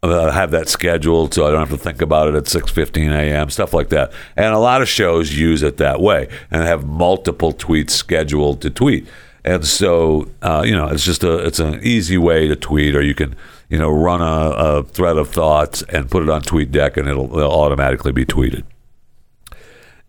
Uh, 0.03 0.31
have 0.31 0.51
that 0.51 0.67
scheduled 0.67 1.35
so 1.35 1.47
I 1.47 1.51
don't 1.51 1.61
have 1.61 1.69
to 1.69 1.77
think 1.77 2.01
about 2.01 2.29
it 2.29 2.35
at 2.35 2.45
6:15 2.45 3.13
a.m. 3.13 3.51
stuff 3.51 3.75
like 3.75 3.91
that. 3.91 4.15
And 4.35 4.55
a 4.55 4.59
lot 4.59 4.81
of 4.81 4.89
shows 4.89 5.37
use 5.37 5.63
it 5.63 5.77
that 5.77 6.01
way 6.01 6.27
and 6.51 6.63
have 6.63 6.87
multiple 6.87 7.53
tweets 7.53 7.91
scheduled 7.91 8.63
to 8.63 8.71
tweet. 8.71 9.07
And 9.45 9.67
so 9.67 10.29
uh, 10.43 10.63
you 10.65 10.73
know, 10.77 10.89
it's 10.89 11.05
just 11.05 11.25
a 11.25 11.39
it's 11.39 11.59
an 11.59 11.81
easy 11.83 12.19
way 12.19 12.49
to 12.49 12.57
tweet, 12.57 12.95
or 12.95 13.03
you 13.03 13.15
can 13.15 13.37
you 13.71 13.79
know, 13.79 13.89
run 13.89 14.21
a, 14.21 14.25
a 14.25 14.83
thread 14.83 15.17
of 15.17 15.31
thoughts 15.31 15.83
and 15.89 16.11
put 16.11 16.25
it 16.25 16.29
on 16.29 16.43
TweetDeck, 16.43 16.97
and 16.97 17.09
it'll, 17.09 17.39
it'll 17.39 17.53
automatically 17.53 18.13
be 18.13 18.27
tweeted. 18.27 18.65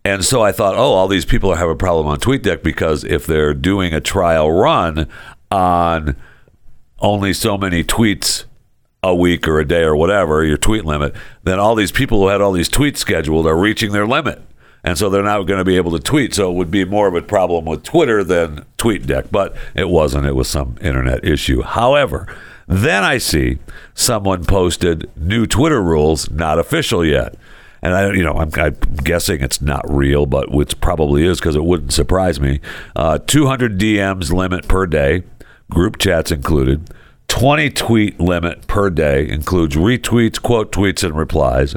And 0.04 0.26
so 0.26 0.42
I 0.42 0.52
thought, 0.52 0.76
oh, 0.76 0.94
all 0.94 1.08
these 1.08 1.26
people 1.26 1.54
have 1.54 1.70
a 1.70 1.76
problem 1.76 2.08
on 2.08 2.20
TweetDeck 2.20 2.64
because 2.64 3.04
if 3.04 3.28
they're 3.28 3.54
doing 3.54 3.94
a 3.94 4.02
trial 4.02 4.52
run 4.52 5.08
on 5.52 6.16
only 6.98 7.34
so 7.34 7.56
many 7.56 7.84
tweets 7.84 8.46
a 9.04 9.14
week 9.14 9.48
or 9.48 9.60
a 9.60 9.68
day 9.68 9.84
or 9.84 9.96
whatever, 9.96 10.44
your 10.44 10.58
tweet 10.58 10.84
limit, 10.84 11.16
then 11.44 11.60
all 11.60 11.76
these 11.76 11.92
people 11.92 12.20
who 12.20 12.30
had 12.30 12.42
all 12.42 12.52
these 12.52 12.70
tweets 12.70 12.98
scheduled 12.98 13.46
are 13.46 13.58
reaching 13.58 13.92
their 13.92 14.08
limit. 14.08 14.42
And 14.84 14.98
so 14.98 15.10
they're 15.10 15.24
not 15.24 15.44
going 15.44 15.60
to 15.60 15.66
be 15.66 15.78
able 15.78 15.92
to 15.92 16.00
tweet. 16.00 16.34
So 16.34 16.52
it 16.52 16.56
would 16.56 16.72
be 16.72 16.86
more 16.86 17.08
of 17.08 17.16
a 17.16 17.22
problem 17.22 17.66
with 17.66 17.84
Twitter 17.84 18.24
than 18.24 18.66
TweetDeck. 18.78 19.28
But 19.32 19.56
it 19.76 19.90
wasn't. 19.90 20.26
It 20.26 20.36
was 20.36 20.50
some 20.50 20.78
internet 20.82 21.24
issue. 21.24 21.62
However, 21.62 22.28
then 22.68 23.04
I 23.04 23.18
see 23.18 23.60
someone 23.94 24.46
posted 24.46 25.10
new 25.16 25.46
Twitter 25.46 25.82
rules, 25.82 26.30
not 26.32 26.58
official 26.58 27.06
yet. 27.06 27.36
And 27.84 27.94
I, 27.94 28.12
you 28.14 28.24
know, 28.24 28.34
I'm, 28.34 28.52
I'm 28.56 28.78
guessing 29.04 29.42
it's 29.42 29.62
not 29.62 29.84
real, 29.92 30.26
but 30.26 30.52
which 30.52 30.80
probably 30.82 31.26
is 31.26 31.40
because 31.40 31.56
it 31.56 31.64
wouldn't 31.64 31.94
surprise 31.94 32.40
me. 32.40 32.60
Uh, 32.96 33.18
200 33.20 33.80
DMs 33.80 34.32
limit 34.32 34.68
per 34.68 34.86
day, 34.86 35.24
group 35.70 35.98
chats 35.98 36.32
included. 36.32 36.90
20 37.28 37.70
tweet 37.72 38.20
limit 38.20 38.68
per 38.68 38.90
day 38.90 39.28
includes 39.28 39.76
retweets, 39.76 40.40
quote 40.40 40.72
tweets, 40.72 41.04
and 41.04 41.16
replies. 41.16 41.76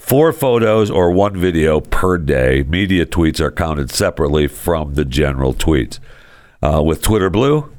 Four 0.00 0.32
photos 0.32 0.90
or 0.90 1.12
one 1.12 1.36
video 1.36 1.78
per 1.78 2.18
day. 2.18 2.64
Media 2.64 3.06
tweets 3.06 3.38
are 3.38 3.52
counted 3.52 3.92
separately 3.92 4.48
from 4.48 4.94
the 4.94 5.04
general 5.04 5.54
tweets. 5.54 6.00
Uh, 6.60 6.82
with 6.82 7.00
Twitter 7.00 7.30
Blue, 7.30 7.70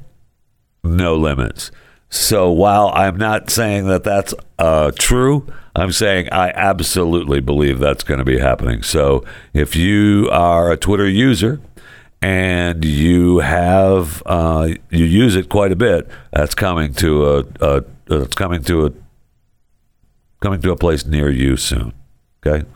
no 0.82 1.14
limits. 1.14 1.70
So 2.08 2.50
while 2.50 2.90
I'm 2.94 3.18
not 3.18 3.50
saying 3.50 3.86
that 3.88 4.04
that's 4.04 4.32
uh, 4.58 4.92
true, 4.98 5.46
I'm 5.76 5.92
saying 5.92 6.30
I 6.32 6.50
absolutely 6.50 7.40
believe 7.40 7.80
that's 7.80 8.04
going 8.04 8.18
to 8.18 8.24
be 8.24 8.38
happening. 8.38 8.82
So 8.82 9.24
if 9.52 9.76
you 9.76 10.30
are 10.30 10.72
a 10.72 10.78
Twitter 10.78 11.08
user 11.08 11.60
and 12.22 12.82
you 12.82 13.40
have 13.40 14.22
uh, 14.24 14.68
you 14.88 15.04
use 15.04 15.36
it 15.36 15.50
quite 15.50 15.72
a 15.72 15.76
bit, 15.76 16.08
that's 16.32 16.54
coming 16.54 16.94
to 16.94 17.26
a, 17.26 17.44
a 17.60 17.84
it's 18.06 18.34
coming 18.36 18.62
to 18.64 18.86
a 18.86 18.92
coming 20.40 20.62
to 20.62 20.70
a 20.70 20.76
place 20.76 21.04
near 21.04 21.28
you 21.28 21.58
soon. 21.58 21.92
Okay, 22.44 22.66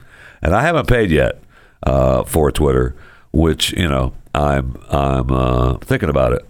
and 0.43 0.55
I 0.55 0.63
haven't 0.63 0.87
paid 0.89 1.11
yet 1.11 1.41
uh, 1.83 2.23
for 2.25 2.53
Twitter, 2.53 2.95
which 3.33 3.73
you 3.73 3.89
know 3.89 4.13
I'm 4.35 4.77
I'm 4.91 5.31
uh, 5.31 5.79
thinking 5.79 6.09
about 6.09 6.33
it 6.33 6.47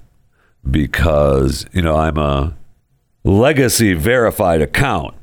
because 0.68 1.66
you 1.72 1.82
know 1.82 1.96
I'm 1.96 2.18
a 2.18 2.54
legacy 3.24 3.94
verified 3.94 4.60
account, 4.60 5.14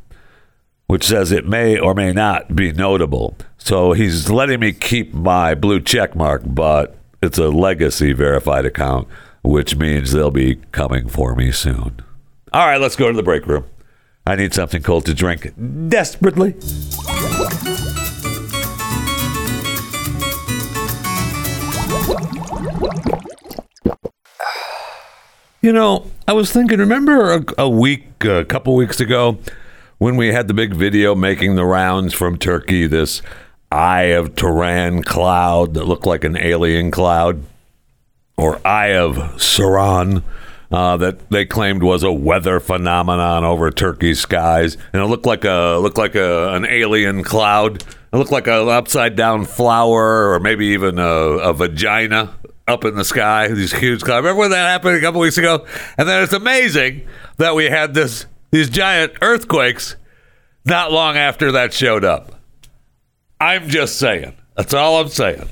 which 0.88 1.04
says 1.04 1.32
it 1.32 1.46
may 1.48 1.78
or 1.78 1.94
may 1.94 2.12
not 2.14 2.56
be 2.56 2.72
notable. 2.72 3.38
So 3.58 3.94
he's 3.94 4.30
letting 4.30 4.60
me 4.60 4.74
keep 4.74 5.14
my 5.14 5.56
blue 5.56 5.80
check 5.80 6.16
mark, 6.16 6.42
but 6.46 6.98
it's 7.22 7.38
a 7.38 7.50
legacy 7.50 8.12
verified 8.12 8.66
account, 8.66 9.08
which 9.44 9.76
means 9.76 10.12
they'll 10.12 10.32
be 10.32 10.56
coming 10.72 11.08
for 11.08 11.36
me 11.36 11.52
soon. 11.52 12.02
All 12.52 12.68
right, 12.68 12.80
let's 12.80 12.96
go 12.96 13.08
to 13.10 13.16
the 13.16 13.24
break 13.24 13.48
room. 13.48 13.66
I 14.26 14.36
need 14.36 14.54
something 14.54 14.82
cold 14.82 15.06
to 15.08 15.14
drink 15.14 15.54
desperately. 15.90 16.56
You 25.64 25.72
know, 25.72 26.12
I 26.28 26.34
was 26.34 26.52
thinking, 26.52 26.80
remember 26.80 27.36
a, 27.36 27.46
a 27.58 27.70
week, 27.70 28.26
a 28.26 28.44
couple 28.44 28.76
weeks 28.76 29.00
ago, 29.00 29.38
when 29.98 30.18
we 30.18 30.34
had 30.34 30.50
the 30.50 30.54
big 30.54 30.74
video 30.74 31.16
making 31.16 31.56
the 31.56 31.64
rounds 31.64 32.14
from 32.14 32.38
Turkey, 32.38 32.86
this 32.86 33.22
Eye 33.72 34.12
of 34.12 34.36
Turan 34.36 35.04
cloud 35.04 35.76
that 35.76 35.86
looked 35.86 36.06
like 36.06 36.26
an 36.26 36.36
alien 36.36 36.92
cloud, 36.92 37.44
or 38.36 38.60
Eye 38.68 38.98
of 38.98 39.16
Sauron, 39.38 40.24
uh, 40.70 40.98
that 40.98 41.30
they 41.30 41.46
claimed 41.46 41.82
was 41.82 42.04
a 42.04 42.12
weather 42.12 42.60
phenomenon 42.60 43.46
over 43.46 43.72
Turkey's 43.72 44.20
skies, 44.20 44.76
and 44.92 45.02
it 45.02 45.06
looked 45.06 45.26
like 45.26 45.46
a 45.46 45.78
looked 45.82 45.98
like 45.98 46.16
a, 46.16 46.56
an 46.56 46.66
alien 46.66 47.24
cloud. 47.24 47.82
It 48.12 48.18
looked 48.18 48.34
like 48.34 48.48
an 48.48 48.68
upside 48.68 49.16
down 49.16 49.46
flower, 49.46 50.34
or 50.34 50.42
maybe 50.42 50.66
even 50.66 51.00
a, 51.00 51.06
a 51.08 51.54
vagina 51.54 52.36
up 52.68 52.86
in 52.86 52.96
the 52.96 53.06
sky. 53.06 53.48
These 53.50 53.74
huge 53.74 54.02
clouds. 54.02 54.24
Remember 54.24 54.40
when 54.40 54.52
that 54.52 54.70
happened 54.70 54.98
a 54.98 55.02
couple 55.02 55.22
weeks 55.22 55.38
ago? 55.38 55.66
And 55.98 56.08
then 56.08 56.24
it's 56.24 56.34
amazing 56.34 57.08
that 57.38 57.56
we 57.56 57.66
had 57.66 57.94
this 57.94 58.26
these 58.52 58.70
giant 58.70 59.14
earthquakes 59.22 59.96
not 60.66 60.92
long 60.92 61.18
after 61.18 61.52
that 61.54 61.74
showed 61.74 62.06
up. 62.06 62.40
I'm 63.42 63.68
just 63.68 63.98
saying. 63.98 64.36
That's 64.56 64.74
all 64.74 65.02
I'm 65.02 65.10
saying. 65.10 65.50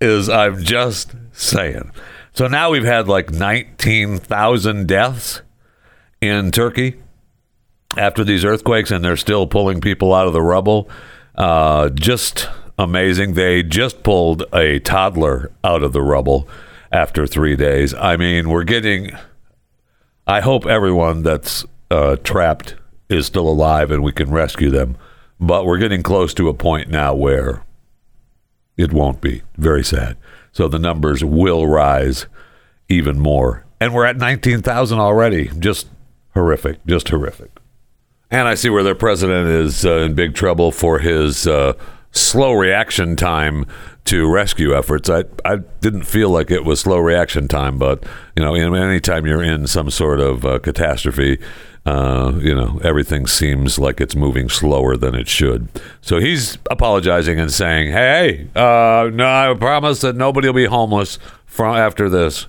Is 0.00 0.28
I'm 0.28 0.62
just 0.62 1.14
saying. 1.32 1.90
So 2.32 2.46
now 2.46 2.70
we've 2.70 2.84
had 2.84 3.08
like 3.08 3.32
19,000 3.32 4.86
deaths 4.86 5.42
in 6.20 6.52
Turkey 6.52 7.00
after 7.96 8.22
these 8.22 8.44
earthquakes, 8.44 8.90
and 8.90 9.04
they're 9.04 9.16
still 9.16 9.46
pulling 9.46 9.80
people 9.80 10.14
out 10.14 10.28
of 10.28 10.32
the 10.32 10.42
rubble. 10.42 10.88
Uh, 11.34 11.88
just 11.90 12.48
amazing. 12.78 13.34
They 13.34 13.62
just 13.62 14.02
pulled 14.02 14.44
a 14.54 14.78
toddler 14.80 15.50
out 15.64 15.82
of 15.82 15.92
the 15.92 16.02
rubble 16.02 16.48
after 16.92 17.26
three 17.26 17.56
days. 17.56 17.94
I 17.94 18.16
mean, 18.16 18.48
we're 18.48 18.64
getting. 18.64 19.10
I 20.26 20.40
hope 20.40 20.66
everyone 20.66 21.22
that's 21.22 21.64
uh, 21.90 22.16
trapped 22.16 22.76
is 23.08 23.26
still 23.26 23.48
alive 23.48 23.90
and 23.90 24.02
we 24.02 24.12
can 24.12 24.30
rescue 24.30 24.70
them. 24.70 24.96
But 25.40 25.64
we're 25.64 25.78
getting 25.78 26.02
close 26.02 26.34
to 26.34 26.48
a 26.48 26.54
point 26.54 26.90
now 26.90 27.14
where 27.14 27.62
it 28.76 28.92
won't 28.92 29.20
be. 29.20 29.42
Very 29.56 29.84
sad. 29.84 30.16
So 30.52 30.68
the 30.68 30.78
numbers 30.78 31.24
will 31.24 31.66
rise 31.66 32.26
even 32.88 33.18
more. 33.18 33.64
And 33.80 33.94
we're 33.94 34.04
at 34.04 34.16
19,000 34.16 34.98
already. 34.98 35.50
Just 35.58 35.86
horrific. 36.34 36.84
Just 36.84 37.08
horrific. 37.08 37.50
And 38.30 38.46
I 38.48 38.54
see 38.54 38.68
where 38.68 38.82
their 38.82 38.94
president 38.94 39.48
is 39.48 39.86
uh, 39.86 39.98
in 39.98 40.14
big 40.14 40.34
trouble 40.34 40.72
for 40.72 40.98
his 40.98 41.46
uh, 41.46 41.74
slow 42.20 42.52
reaction 42.52 43.16
time 43.16 43.66
to 44.04 44.30
rescue 44.30 44.74
efforts. 44.76 45.10
I 45.10 45.24
I 45.44 45.56
didn't 45.80 46.04
feel 46.04 46.30
like 46.30 46.50
it 46.50 46.64
was 46.64 46.80
slow 46.80 46.98
reaction 46.98 47.46
time, 47.48 47.78
but 47.78 48.04
you 48.36 48.42
know, 48.42 48.54
anytime 48.54 49.26
you're 49.26 49.42
in 49.42 49.66
some 49.66 49.90
sort 49.90 50.20
of 50.20 50.44
uh, 50.44 50.58
catastrophe, 50.60 51.38
uh, 51.84 52.32
you 52.40 52.54
know, 52.54 52.80
everything 52.82 53.26
seems 53.26 53.78
like 53.78 54.00
it's 54.00 54.16
moving 54.16 54.48
slower 54.48 54.96
than 54.96 55.14
it 55.14 55.28
should. 55.28 55.68
So 56.00 56.20
he's 56.20 56.58
apologizing 56.70 57.38
and 57.38 57.52
saying, 57.52 57.92
"Hey, 57.92 58.48
uh, 58.54 59.10
no, 59.12 59.26
I 59.26 59.54
promise 59.58 60.00
that 60.00 60.16
nobody 60.16 60.48
will 60.48 60.54
be 60.54 60.66
homeless 60.66 61.18
from 61.46 61.76
after 61.76 62.08
this." 62.08 62.46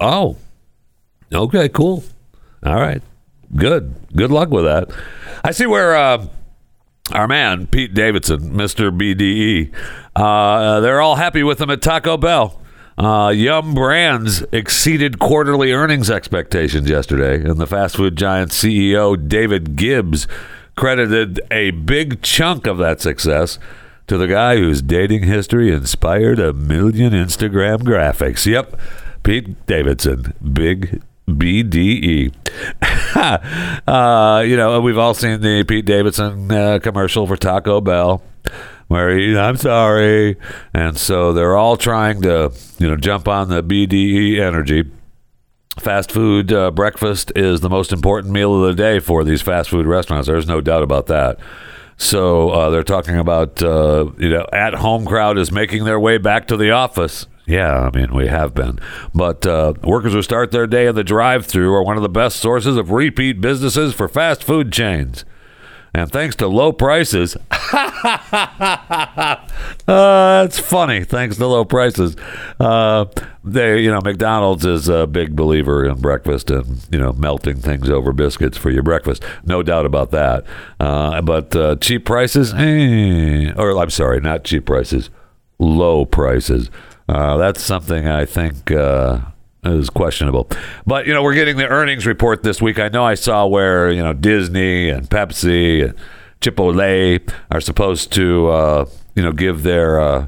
Oh, 0.00 0.36
okay, 1.32 1.68
cool. 1.68 2.02
All 2.64 2.80
right, 2.80 3.02
good. 3.54 3.94
Good 4.16 4.30
luck 4.30 4.48
with 4.50 4.64
that. 4.64 4.90
I 5.44 5.50
see 5.50 5.66
where 5.66 5.94
uh, 5.94 6.26
our 7.12 7.28
man 7.28 7.66
Pete 7.66 7.94
Davidson, 7.94 8.56
Mister 8.56 8.90
BDE, 8.90 9.72
uh, 10.16 10.80
they're 10.80 11.00
all 11.00 11.16
happy 11.16 11.42
with 11.42 11.60
him 11.60 11.70
at 11.70 11.82
Taco 11.82 12.16
Bell. 12.16 12.60
Uh, 12.96 13.32
Yum 13.34 13.74
Brands 13.74 14.44
exceeded 14.52 15.18
quarterly 15.18 15.72
earnings 15.72 16.10
expectations 16.10 16.88
yesterday, 16.88 17.42
and 17.42 17.58
the 17.58 17.66
fast 17.66 17.96
food 17.96 18.16
giant 18.16 18.52
CEO 18.52 19.28
David 19.28 19.74
Gibbs 19.76 20.28
credited 20.76 21.40
a 21.50 21.72
big 21.72 22.22
chunk 22.22 22.66
of 22.66 22.78
that 22.78 23.00
success 23.00 23.58
to 24.06 24.16
the 24.16 24.26
guy 24.26 24.56
whose 24.56 24.82
dating 24.82 25.24
history 25.24 25.72
inspired 25.72 26.38
a 26.38 26.52
million 26.52 27.12
Instagram 27.12 27.78
graphics. 27.78 28.46
Yep, 28.46 28.78
Pete 29.22 29.66
Davidson, 29.66 30.34
big 30.52 31.02
BDE. 31.28 32.34
uh, 33.86 34.42
you 34.42 34.56
know, 34.56 34.80
we've 34.80 34.98
all 34.98 35.14
seen 35.14 35.40
the 35.40 35.64
Pete 35.64 35.84
Davidson 35.84 36.50
uh, 36.50 36.78
commercial 36.80 37.26
for 37.26 37.36
Taco 37.36 37.80
Bell 37.80 38.22
where 38.88 39.16
he, 39.16 39.36
I'm 39.36 39.56
sorry. 39.56 40.36
And 40.72 40.96
so 40.96 41.32
they're 41.32 41.56
all 41.56 41.76
trying 41.76 42.22
to, 42.22 42.52
you 42.78 42.88
know, 42.88 42.96
jump 42.96 43.28
on 43.28 43.48
the 43.48 43.62
BDE 43.62 44.40
energy. 44.40 44.90
Fast 45.78 46.12
food 46.12 46.52
uh, 46.52 46.70
breakfast 46.70 47.32
is 47.34 47.60
the 47.60 47.70
most 47.70 47.92
important 47.92 48.32
meal 48.32 48.54
of 48.54 48.68
the 48.68 48.80
day 48.80 49.00
for 49.00 49.24
these 49.24 49.42
fast 49.42 49.70
food 49.70 49.86
restaurants. 49.86 50.28
There's 50.28 50.46
no 50.46 50.60
doubt 50.60 50.82
about 50.82 51.06
that. 51.06 51.38
So 51.96 52.50
uh, 52.50 52.70
they're 52.70 52.84
talking 52.84 53.16
about, 53.18 53.62
uh, 53.62 54.10
you 54.18 54.28
know, 54.28 54.46
at 54.52 54.74
home 54.74 55.04
crowd 55.04 55.38
is 55.38 55.50
making 55.50 55.84
their 55.84 55.98
way 55.98 56.18
back 56.18 56.48
to 56.48 56.56
the 56.56 56.70
office. 56.70 57.26
Yeah, 57.46 57.90
I 57.92 57.96
mean, 57.96 58.14
we 58.14 58.26
have 58.28 58.54
been. 58.54 58.78
But 59.14 59.46
uh, 59.46 59.74
workers 59.82 60.12
who 60.14 60.22
start 60.22 60.50
their 60.50 60.66
day 60.66 60.86
in 60.86 60.94
the 60.94 61.04
drive 61.04 61.44
through 61.46 61.74
are 61.74 61.82
one 61.82 61.96
of 61.96 62.02
the 62.02 62.08
best 62.08 62.38
sources 62.38 62.76
of 62.76 62.90
repeat 62.90 63.40
businesses 63.40 63.92
for 63.94 64.08
fast 64.08 64.42
food 64.42 64.72
chains. 64.72 65.24
And 65.96 66.10
thanks 66.10 66.34
to 66.36 66.48
low 66.48 66.72
prices, 66.72 67.36
uh, 67.52 69.36
that's 69.86 70.58
funny. 70.58 71.04
Thanks 71.04 71.36
to 71.36 71.46
low 71.46 71.64
prices, 71.64 72.16
uh, 72.58 73.04
they, 73.44 73.78
you 73.80 73.92
know, 73.92 74.00
McDonald's 74.00 74.64
is 74.66 74.88
a 74.88 75.06
big 75.06 75.36
believer 75.36 75.84
in 75.84 76.00
breakfast 76.00 76.50
and 76.50 76.84
you 76.90 76.98
know 76.98 77.12
melting 77.12 77.58
things 77.58 77.88
over 77.88 78.12
biscuits 78.12 78.58
for 78.58 78.70
your 78.70 78.82
breakfast. 78.82 79.22
No 79.44 79.62
doubt 79.62 79.86
about 79.86 80.10
that. 80.10 80.44
Uh, 80.80 81.22
but 81.22 81.54
uh, 81.54 81.76
cheap 81.76 82.04
prices, 82.04 82.52
eh, 82.54 83.52
or 83.56 83.78
I'm 83.78 83.90
sorry, 83.90 84.20
not 84.20 84.42
cheap 84.42 84.66
prices, 84.66 85.10
low 85.60 86.04
prices. 86.04 86.70
Uh, 87.08 87.36
that's 87.36 87.62
something 87.62 88.06
I 88.06 88.24
think 88.24 88.70
uh, 88.70 89.20
is 89.64 89.90
questionable. 89.90 90.48
But 90.86 91.06
you 91.06 91.14
know, 91.14 91.22
we're 91.22 91.34
getting 91.34 91.56
the 91.56 91.68
earnings 91.68 92.06
report 92.06 92.42
this 92.42 92.62
week. 92.62 92.78
I 92.78 92.88
know 92.88 93.04
I 93.04 93.14
saw 93.14 93.46
where 93.46 93.90
you 93.90 94.02
know 94.02 94.12
Disney 94.12 94.88
and 94.88 95.08
Pepsi 95.08 95.84
and 95.84 95.94
Chipotle 96.40 97.30
are 97.50 97.60
supposed 97.60 98.12
to 98.12 98.48
uh, 98.48 98.88
you 99.14 99.22
know 99.22 99.32
give 99.32 99.62
their 99.62 100.00
uh, 100.00 100.26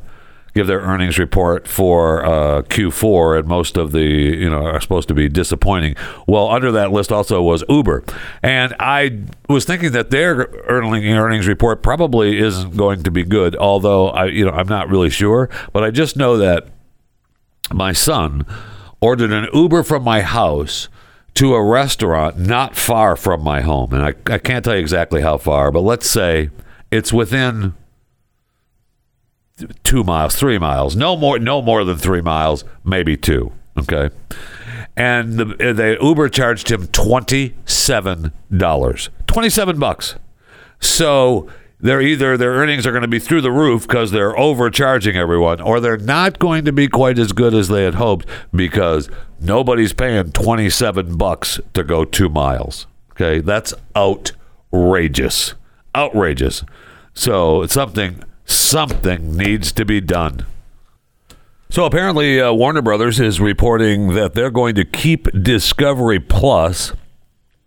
give 0.57 0.67
their 0.67 0.81
earnings 0.81 1.19
report 1.19 1.69
for 1.69 2.25
uh, 2.25 2.63
Q4, 2.63 3.39
and 3.39 3.49
most 3.49 3.77
of 3.77 3.93
the 3.93 4.03
you 4.03 4.51
know 4.51 4.65
are 4.65 4.81
supposed 4.81 5.09
to 5.09 5.15
be 5.15 5.29
disappointing. 5.29 5.95
Well, 6.27 6.49
under 6.49 6.73
that 6.73 6.91
list 6.91 7.13
also 7.13 7.41
was 7.43 7.63
Uber, 7.69 8.03
and 8.43 8.75
I 8.81 9.21
was 9.49 9.65
thinking 9.65 9.93
that 9.93 10.11
their 10.11 10.49
earnings 10.67 11.47
report 11.47 11.83
probably 11.83 12.39
isn't 12.39 12.77
going 12.77 13.03
to 13.05 13.11
be 13.11 13.23
good. 13.23 13.55
Although 13.55 14.09
I 14.09 14.27
you 14.27 14.45
know 14.45 14.53
I'm 14.53 14.69
not 14.69 14.89
really 14.89 15.11
sure, 15.11 15.49
but 15.73 15.85
I 15.85 15.91
just 15.91 16.17
know 16.17 16.37
that 16.39 16.67
my 17.73 17.93
son 17.93 18.45
ordered 19.01 19.33
an 19.33 19.49
Uber 19.53 19.83
from 19.83 20.03
my 20.03 20.23
house 20.23 20.89
to 21.35 21.55
a 21.55 21.63
restaurant 21.63 22.39
not 22.39 22.77
far 22.77 23.15
from 23.15 23.43
my 23.43 23.61
home. 23.61 23.93
And 23.93 24.03
I, 24.03 24.15
I 24.33 24.39
can't 24.39 24.65
tell 24.65 24.75
you 24.75 24.81
exactly 24.81 25.21
how 25.21 25.37
far, 25.37 25.71
but 25.71 25.81
let's 25.81 26.09
say 26.09 26.49
it's 26.91 27.13
within 27.13 27.75
two 29.85 30.05
miles, 30.05 30.37
three 30.37 30.59
miles, 30.59 30.97
no 30.97 31.17
more, 31.17 31.39
no 31.39 31.63
more 31.63 31.85
than 31.85 31.97
three 31.97 32.21
miles, 32.21 32.65
maybe 32.85 33.17
two. 33.17 33.53
Okay. 33.79 34.11
And 34.97 35.35
the, 35.35 35.45
the 35.45 35.99
Uber 36.01 36.29
charged 36.31 36.71
him 36.71 36.87
$27. 36.89 39.09
27 39.27 39.79
bucks. 39.79 40.15
So 40.81 41.51
they're 41.81 42.01
either 42.01 42.37
their 42.37 42.53
earnings 42.53 42.87
are 42.87 42.93
going 42.93 43.03
to 43.03 43.09
be 43.09 43.19
through 43.19 43.43
the 43.43 43.51
roof 43.51 43.87
because 43.87 44.11
they're 44.11 44.39
overcharging 44.39 45.17
everyone, 45.17 45.61
or 45.61 45.81
they're 45.81 45.99
not 45.99 46.39
going 46.39 46.65
to 46.65 46.73
be 46.73 46.89
quite 46.89 47.19
as 47.19 47.33
good 47.33 47.55
as 47.55 47.69
they 47.69 47.85
had 47.85 47.95
hoped 47.95 48.27
because 48.55 49.11
nobody's 49.41 49.93
paying 49.93 50.33
27 50.33 51.17
bucks 51.17 51.61
to 51.75 51.85
go 51.85 52.05
two 52.05 52.29
miles. 52.29 52.87
Okay, 53.13 53.41
that's 53.41 53.75
outrageous. 53.95 55.55
Outrageous. 55.95 56.65
So 57.15 57.63
it's 57.63 57.75
something 57.75 58.23
something 58.47 59.37
needs 59.37 59.73
to 59.73 59.85
be 59.85 60.01
done. 60.01 60.47
So 61.69 61.85
apparently, 61.85 62.41
uh, 62.41 62.53
Warner 62.53 62.81
Brothers 62.81 63.19
is 63.21 63.41
reporting 63.41 64.15
that 64.15 64.35
they're 64.35 64.51
going 64.51 64.77
to 64.77 64.85
keep 64.85 65.27
Discovery 65.33 66.21
Plus 66.21 66.93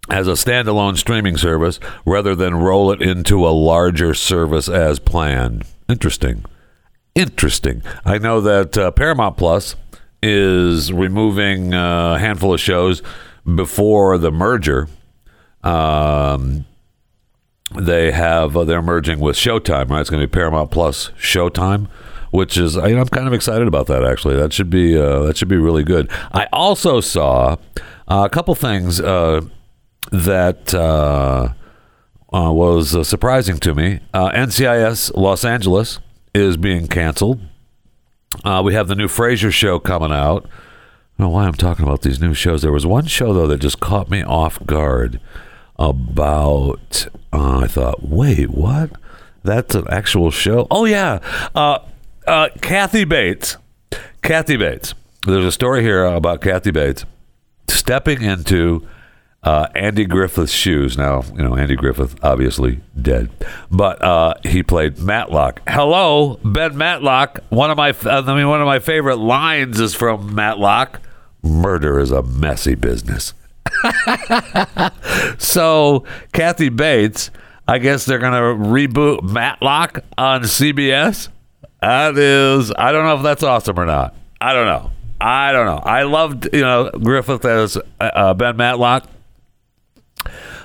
as 0.09 0.27
a 0.27 0.31
standalone 0.31 0.97
streaming 0.97 1.37
service 1.37 1.79
rather 2.05 2.33
than 2.33 2.55
roll 2.55 2.91
it 2.91 3.01
into 3.01 3.47
a 3.47 3.51
larger 3.51 4.13
service 4.13 4.67
as 4.67 4.99
planned. 4.99 5.65
Interesting. 5.87 6.45
Interesting. 7.13 7.83
I 8.05 8.17
know 8.17 8.39
that 8.41 8.77
uh, 8.77 8.91
Paramount 8.91 9.37
Plus 9.37 9.75
is 10.23 10.91
removing 10.91 11.73
uh, 11.73 12.15
a 12.15 12.19
handful 12.19 12.53
of 12.53 12.59
shows 12.59 13.01
before 13.55 14.17
the 14.17 14.31
merger. 14.31 14.87
Um, 15.63 16.65
they 17.75 18.12
have 18.12 18.55
uh, 18.58 18.63
they're 18.63 18.82
merging 18.82 19.19
with 19.19 19.36
Showtime, 19.36 19.89
right? 19.89 20.01
It's 20.01 20.10
going 20.10 20.21
to 20.21 20.27
be 20.27 20.32
Paramount 20.32 20.71
Plus 20.71 21.12
Showtime, 21.19 21.88
which 22.32 22.58
is 22.58 22.77
I, 22.77 22.89
I'm 22.89 23.08
kind 23.08 23.27
of 23.27 23.34
excited 23.34 23.67
about 23.67 23.88
that. 23.88 24.03
Actually, 24.03 24.36
that 24.38 24.53
should 24.53 24.69
be 24.69 24.97
uh, 24.97 25.23
that 25.23 25.38
should 25.38 25.47
be 25.47 25.58
really 25.58 25.84
good. 25.84 26.10
I 26.32 26.47
also 26.51 27.01
saw 27.01 27.58
uh, 28.08 28.23
a 28.25 28.29
couple 28.29 28.55
things 28.55 28.99
uh, 28.99 29.41
that 30.12 30.73
uh, 30.73 31.53
uh, 32.34 32.51
was 32.51 33.08
surprising 33.08 33.58
to 33.60 33.75
me. 33.75 33.99
NCIS 34.13 35.15
Los 35.15 35.45
Angeles 35.45 35.99
is 36.34 36.58
being 36.58 36.88
canceled. 36.88 37.39
Uh, 38.43 38.62
we 38.63 38.73
have 38.73 38.88
the 38.88 38.95
new 38.95 39.08
Frasier 39.08 39.51
show 39.51 39.79
coming 39.79 40.12
out. 40.12 40.45
I 40.45 41.23
don't 41.23 41.27
know 41.27 41.29
why 41.29 41.45
I'm 41.45 41.53
talking 41.53 41.86
about 41.86 42.03
these 42.03 42.21
new 42.21 42.34
shows. 42.34 42.62
There 42.62 42.71
was 42.71 42.86
one 42.86 43.05
show 43.05 43.34
though 43.34 43.47
that 43.47 43.58
just 43.58 43.79
caught 43.79 44.10
me 44.10 44.23
off 44.23 44.63
guard 44.65 45.19
about. 45.79 47.07
Uh, 47.33 47.59
I 47.59 47.67
thought, 47.67 48.03
wait, 48.03 48.49
what? 48.51 48.91
That's 49.43 49.73
an 49.73 49.85
actual 49.89 50.29
show? 50.29 50.67
Oh 50.69 50.85
yeah, 50.85 51.19
uh, 51.55 51.79
uh, 52.27 52.49
Kathy 52.61 53.05
Bates. 53.05 53.57
Kathy 54.21 54.57
Bates. 54.57 54.93
There's 55.25 55.45
a 55.45 55.51
story 55.51 55.81
here 55.81 56.03
about 56.03 56.41
Kathy 56.41 56.71
Bates 56.71 57.05
stepping 57.67 58.21
into 58.21 58.85
uh, 59.43 59.67
Andy 59.75 60.05
Griffith's 60.05 60.51
shoes. 60.51 60.97
Now, 60.97 61.23
you 61.35 61.41
know, 61.41 61.55
Andy 61.55 61.75
Griffith 61.75 62.21
obviously 62.23 62.81
dead, 63.01 63.29
but 63.71 64.01
uh, 64.01 64.33
he 64.43 64.63
played 64.63 64.99
Matlock. 64.99 65.61
Hello, 65.67 66.39
Ben 66.43 66.77
Matlock. 66.77 67.39
One 67.49 67.71
of 67.71 67.77
my, 67.77 67.95
I 68.03 68.21
mean, 68.35 68.47
one 68.47 68.61
of 68.61 68.67
my 68.67 68.79
favorite 68.79 69.17
lines 69.17 69.79
is 69.79 69.95
from 69.95 70.35
Matlock. 70.35 71.01
Murder 71.41 71.99
is 71.99 72.11
a 72.11 72.21
messy 72.21 72.75
business. 72.75 73.33
so, 75.38 76.05
Kathy 76.34 76.69
Bates, 76.69 77.32
I 77.67 77.77
guess 77.79 78.05
they're 78.05 78.19
to 78.34 78.63
reboot 78.69 79.23
Matlock 79.23 80.03
on 80.17 80.41
CBS. 80.43 81.29
That 81.82 82.17
is, 82.17 82.73
I 82.77 82.91
don't 82.91 83.05
know 83.05 83.17
if 83.17 83.23
that's 83.23 83.43
awesome 83.43 83.79
or 83.79 83.86
not. 83.86 84.15
I 84.41 84.53
don't 84.53 84.65
know. 84.65 84.91
I 85.21 85.51
don't 85.51 85.65
know. 85.65 85.82
I 85.84 86.03
loved, 86.03 86.49
you 86.53 86.62
know, 86.62 86.89
Griffith 86.91 87.45
as 87.45 87.77
uh, 87.99 88.34
Ben 88.34 88.58
Matlock. 88.58 89.05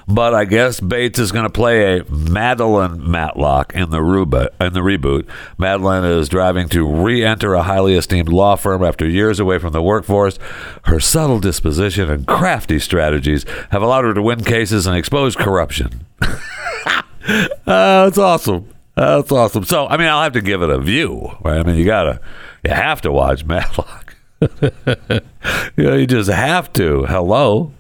But 0.07 0.35
I 0.35 0.45
guess 0.45 0.81
Bates 0.81 1.19
is 1.19 1.33
going 1.33 1.45
to 1.45 1.51
play 1.51 1.99
a 1.99 2.05
Madeline 2.11 3.11
Matlock 3.11 3.75
in 3.75 3.91
the, 3.91 4.03
ruba, 4.03 4.51
in 4.61 4.73
the 4.75 4.81
reboot. 4.81 5.27
Madeline 5.57 6.05
is 6.05 6.29
driving 6.29 6.69
to 6.71 6.87
re 6.87 7.25
enter 7.25 7.55
a 7.55 7.63
highly 7.63 7.95
esteemed 7.95 8.29
law 8.29 8.57
firm 8.57 8.83
after 8.85 9.09
years 9.09 9.41
away 9.41 9.59
from 9.59 9.73
the 9.73 9.83
workforce. 9.83 10.39
Her 10.85 11.01
subtle 11.01 11.41
disposition 11.41 12.11
and 12.11 12.27
crafty 12.27 12.79
strategies 12.79 13.45
have 13.71 13.83
allowed 13.83 14.05
her 14.05 14.15
to 14.15 14.23
win 14.23 14.45
cases 14.45 14.87
and 14.87 14.97
expose 14.97 15.37
corruption. 15.37 16.05
uh, 16.21 17.03
that's 17.65 18.19
awesome. 18.19 18.69
That's 18.97 19.33
awesome. 19.33 19.65
So, 19.65 19.87
I 19.89 19.97
mean, 19.97 20.07
I'll 20.07 20.23
have 20.23 20.35
to 20.35 20.41
give 20.41 20.63
it 20.63 20.71
a 20.71 20.79
view, 20.79 21.33
right? 21.43 21.59
I 21.59 21.63
mean, 21.63 21.77
you 21.77 21.85
gotta, 21.85 22.21
you 22.63 22.71
have 22.73 23.01
to 23.03 23.11
watch 23.11 23.45
Matlock. 23.45 24.15
you 24.41 25.85
know, 25.85 25.95
you 25.95 26.07
just 26.07 26.31
have 26.31 26.73
to. 26.75 27.07
Hello. 27.07 27.73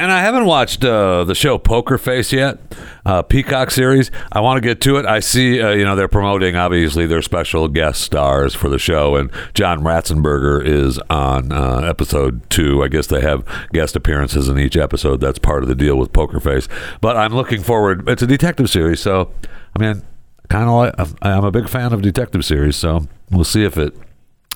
And 0.00 0.10
I 0.10 0.20
haven't 0.22 0.46
watched 0.46 0.82
uh, 0.82 1.24
the 1.24 1.34
show 1.34 1.58
Poker 1.58 1.98
Face 1.98 2.32
yet, 2.32 2.58
uh, 3.04 3.20
Peacock 3.20 3.70
series. 3.70 4.10
I 4.32 4.40
want 4.40 4.56
to 4.56 4.66
get 4.66 4.80
to 4.80 4.96
it. 4.96 5.04
I 5.04 5.20
see, 5.20 5.60
uh, 5.60 5.72
you 5.72 5.84
know, 5.84 5.94
they're 5.94 6.08
promoting 6.08 6.56
obviously 6.56 7.06
their 7.06 7.20
special 7.20 7.68
guest 7.68 8.00
stars 8.00 8.54
for 8.54 8.70
the 8.70 8.78
show, 8.78 9.16
and 9.16 9.30
John 9.52 9.80
Ratzenberger 9.80 10.64
is 10.64 10.98
on 11.10 11.52
uh, 11.52 11.80
episode 11.80 12.48
two. 12.48 12.82
I 12.82 12.88
guess 12.88 13.08
they 13.08 13.20
have 13.20 13.44
guest 13.74 13.94
appearances 13.94 14.48
in 14.48 14.58
each 14.58 14.74
episode. 14.74 15.20
That's 15.20 15.38
part 15.38 15.62
of 15.62 15.68
the 15.68 15.74
deal 15.74 15.96
with 15.96 16.14
Poker 16.14 16.40
Face. 16.40 16.66
But 17.02 17.18
I'm 17.18 17.34
looking 17.34 17.62
forward. 17.62 18.08
It's 18.08 18.22
a 18.22 18.26
detective 18.26 18.70
series, 18.70 19.00
so 19.00 19.30
I 19.76 19.82
mean, 19.82 20.02
kind 20.48 20.66
of 20.66 20.76
like 20.76 20.94
I'm 21.20 21.44
a 21.44 21.50
big 21.50 21.68
fan 21.68 21.92
of 21.92 22.00
detective 22.00 22.46
series. 22.46 22.76
So 22.76 23.06
we'll 23.30 23.44
see 23.44 23.64
if 23.64 23.76
it 23.76 23.94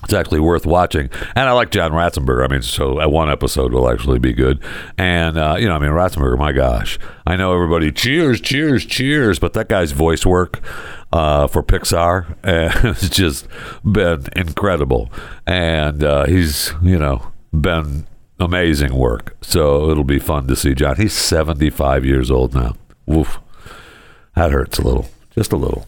it's 0.03 0.13
actually 0.13 0.39
worth 0.39 0.65
watching. 0.65 1.09
And 1.35 1.49
I 1.49 1.53
like 1.53 1.71
John 1.71 1.91
Ratzenberger. 1.91 2.43
I 2.47 2.51
mean, 2.51 2.61
so 2.61 3.07
one 3.07 3.29
episode 3.29 3.73
will 3.73 3.89
actually 3.89 4.19
be 4.19 4.33
good. 4.33 4.61
And, 4.97 5.37
uh, 5.37 5.55
you 5.57 5.67
know, 5.67 5.75
I 5.75 5.79
mean, 5.79 5.91
Ratzenberger, 5.91 6.37
my 6.37 6.51
gosh. 6.51 6.99
I 7.25 7.35
know 7.35 7.53
everybody 7.53 7.91
cheers, 7.91 8.39
cheers, 8.39 8.85
cheers, 8.85 9.39
but 9.39 9.53
that 9.53 9.67
guy's 9.67 9.93
voice 9.93 10.25
work 10.25 10.61
uh, 11.11 11.47
for 11.47 11.63
Pixar 11.63 12.35
has 12.43 13.09
just 13.09 13.47
been 13.83 14.25
incredible. 14.35 15.11
And 15.47 16.03
uh, 16.03 16.25
he's, 16.25 16.73
you 16.83 16.99
know, 16.99 17.31
been 17.51 18.05
amazing 18.39 18.93
work. 18.93 19.35
So 19.41 19.89
it'll 19.89 20.03
be 20.03 20.19
fun 20.19 20.47
to 20.47 20.55
see 20.55 20.75
John. 20.75 20.97
He's 20.97 21.13
75 21.13 22.05
years 22.05 22.29
old 22.29 22.53
now. 22.53 22.75
Woof. 23.05 23.39
That 24.35 24.51
hurts 24.51 24.77
a 24.77 24.81
little, 24.81 25.07
just 25.33 25.53
a 25.53 25.57
little. 25.57 25.87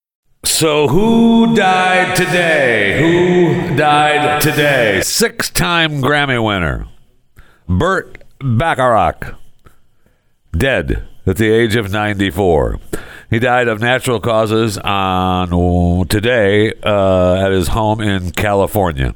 So, 0.43 0.87
who 0.87 1.55
died 1.55 2.15
today? 2.15 2.99
Who 2.99 3.75
died 3.75 4.41
today? 4.41 5.01
Six 5.01 5.51
time 5.51 6.01
Grammy 6.01 6.43
winner, 6.43 6.87
Burt 7.69 8.23
Bacharach, 8.39 9.35
dead 10.51 11.07
at 11.27 11.37
the 11.37 11.51
age 11.51 11.75
of 11.75 11.91
94. 11.91 12.79
He 13.29 13.37
died 13.37 13.67
of 13.67 13.79
natural 13.81 14.19
causes 14.19 14.79
on 14.79 16.07
today 16.07 16.73
uh, 16.83 17.35
at 17.35 17.51
his 17.51 17.69
home 17.69 18.01
in 18.01 18.31
California. 18.31 19.13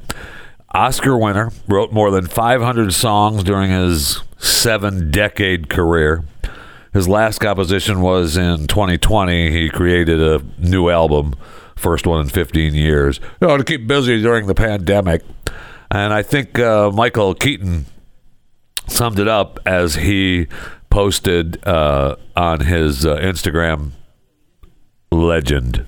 Oscar 0.70 1.18
winner, 1.18 1.50
wrote 1.66 1.92
more 1.92 2.12
than 2.12 2.26
500 2.28 2.92
songs 2.94 3.42
during 3.42 3.72
his 3.72 4.22
seven 4.38 5.10
decade 5.10 5.68
career. 5.68 6.24
His 6.96 7.06
last 7.06 7.40
composition 7.40 8.00
was 8.00 8.38
in 8.38 8.68
2020. 8.68 9.50
He 9.50 9.68
created 9.68 10.18
a 10.18 10.42
new 10.56 10.88
album, 10.88 11.34
first 11.76 12.06
one 12.06 12.22
in 12.22 12.30
15 12.30 12.72
years, 12.72 13.20
you 13.38 13.48
know, 13.48 13.58
to 13.58 13.64
keep 13.64 13.86
busy 13.86 14.22
during 14.22 14.46
the 14.46 14.54
pandemic. 14.54 15.20
And 15.90 16.14
I 16.14 16.22
think 16.22 16.58
uh, 16.58 16.90
Michael 16.90 17.34
Keaton 17.34 17.84
summed 18.88 19.18
it 19.18 19.28
up 19.28 19.60
as 19.66 19.96
he 19.96 20.46
posted 20.88 21.62
uh, 21.66 22.16
on 22.34 22.60
his 22.60 23.04
uh, 23.04 23.18
Instagram 23.18 23.90
legend. 25.12 25.84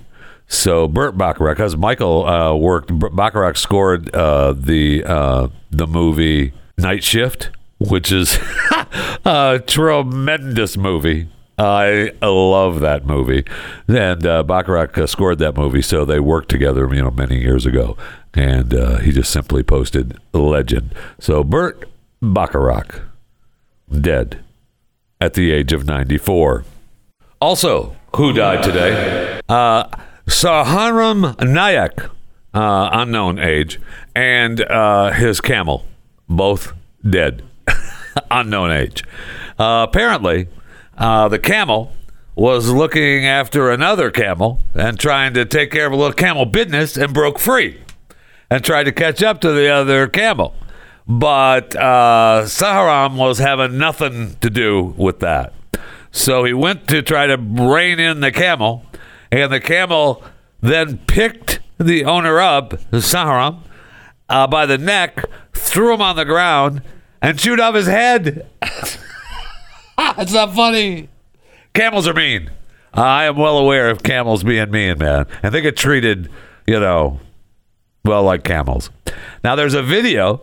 So 0.47 0.87
Burt 0.89 1.17
Bacharach, 1.17 1.57
because 1.57 1.75
Michael 1.75 2.27
uh, 2.27 2.55
worked, 2.55 2.91
Bacharach 3.17 3.57
scored 3.57 4.15
uh, 4.15 4.53
the 4.53 5.05
uh, 5.07 5.49
the 5.71 5.87
movie 5.87 6.53
Night 6.77 7.03
Shift 7.03 7.49
which 7.79 8.13
is 8.13 8.39
a 9.25 9.63
tremendous 9.67 10.77
movie. 10.77 11.29
I 11.59 12.13
love 12.23 12.81
that 12.81 13.05
movie, 13.05 13.45
and 13.89 14.25
uh, 14.25 14.45
Bacharach 14.45 14.97
uh, 14.97 15.07
scored 15.09 15.39
that 15.41 15.57
movie, 15.57 15.83
so 15.83 16.05
they 16.05 16.21
worked 16.21 16.51
together, 16.51 16.89
you 16.95 17.03
know, 17.03 17.11
many 17.11 17.41
years 17.41 17.67
ago. 17.67 17.97
And 18.35 18.73
uh, 18.73 18.99
he 18.99 19.11
just 19.11 19.33
simply 19.33 19.65
posted 19.65 20.17
legend. 20.33 20.95
So 21.19 21.43
Burt 21.43 21.89
Bacharach, 22.23 23.03
dead 23.91 24.39
at 25.21 25.35
the 25.35 25.51
age 25.51 25.73
of 25.73 25.85
94. 25.85 26.65
Also, 27.41 27.97
who 28.15 28.33
died 28.33 28.63
today? 28.63 29.41
Uh, 29.49 29.85
Saharam 30.27 31.35
Nayak, 31.37 32.11
uh, 32.55 32.91
unknown 32.93 33.39
age, 33.39 33.81
and 34.15 34.61
uh, 34.63 35.11
his 35.13 35.41
camel, 35.41 35.87
both 36.29 36.73
dead. 37.09 37.43
unknown 38.31 38.71
age. 38.71 39.05
Uh, 39.59 39.87
apparently, 39.89 40.49
uh, 40.97 41.29
the 41.29 41.39
camel 41.39 41.93
was 42.35 42.71
looking 42.71 43.27
after 43.27 43.71
another 43.71 44.11
camel 44.11 44.63
and 44.75 44.99
trying 44.99 45.35
to 45.35 45.45
take 45.45 45.73
care 45.73 45.87
of 45.87 45.93
a 45.93 45.97
little 45.97 46.13
camel 46.13 46.47
business 46.47 46.97
and 46.97 47.13
broke 47.13 47.39
free 47.39 47.81
and 48.51 48.65
tried 48.65 48.85
to 48.85 48.93
catch 48.93 49.23
up 49.23 49.41
to 49.41 49.53
the 49.53 49.69
other 49.69 50.07
camel. 50.07 50.55
But 51.07 51.75
uh, 51.75 52.43
Saharam 52.45 53.17
was 53.17 53.39
having 53.39 53.79
nothing 53.79 54.37
to 54.41 54.51
do 54.51 54.95
with 54.97 55.21
that. 55.21 55.53
So 56.11 56.45
he 56.45 56.53
went 56.53 56.87
to 56.89 57.03
try 57.03 57.27
to 57.27 57.37
rein 57.37 57.99
in 57.99 58.21
the 58.21 58.31
camel, 58.31 58.85
and 59.31 59.53
the 59.53 59.61
camel 59.61 60.23
then 60.61 60.99
picked 61.07 61.61
the 61.79 62.05
owner 62.05 62.41
up, 62.41 62.71
Saharam, 62.93 63.63
uh, 64.29 64.47
by 64.47 64.67
the 64.67 64.79
neck, 64.79 65.25
threw 65.53 65.95
him 65.95 66.03
on 66.03 66.17
the 66.17 66.25
ground, 66.25 66.83
and 67.23 67.39
chewed 67.39 67.61
off 67.61 67.75
his 67.75 67.87
head. 67.87 68.47
it's 68.63 70.33
not 70.33 70.55
funny. 70.55 71.09
Camels 71.75 72.09
are 72.09 72.15
mean. 72.15 72.51
I 72.95 73.25
am 73.25 73.37
well 73.37 73.59
aware 73.59 73.91
of 73.91 74.03
camels 74.03 74.43
being 74.43 74.71
mean, 74.71 74.99
man. 74.99 75.27
And 75.43 75.55
they 75.55 75.61
get 75.61 75.77
treated, 75.77 76.31
you 76.67 76.81
know, 76.81 77.21
well, 78.05 78.23
like 78.23 78.45
camels. 78.45 78.91
Now, 79.45 79.55
there's 79.55 79.75
a 79.75 79.83
video 79.83 80.41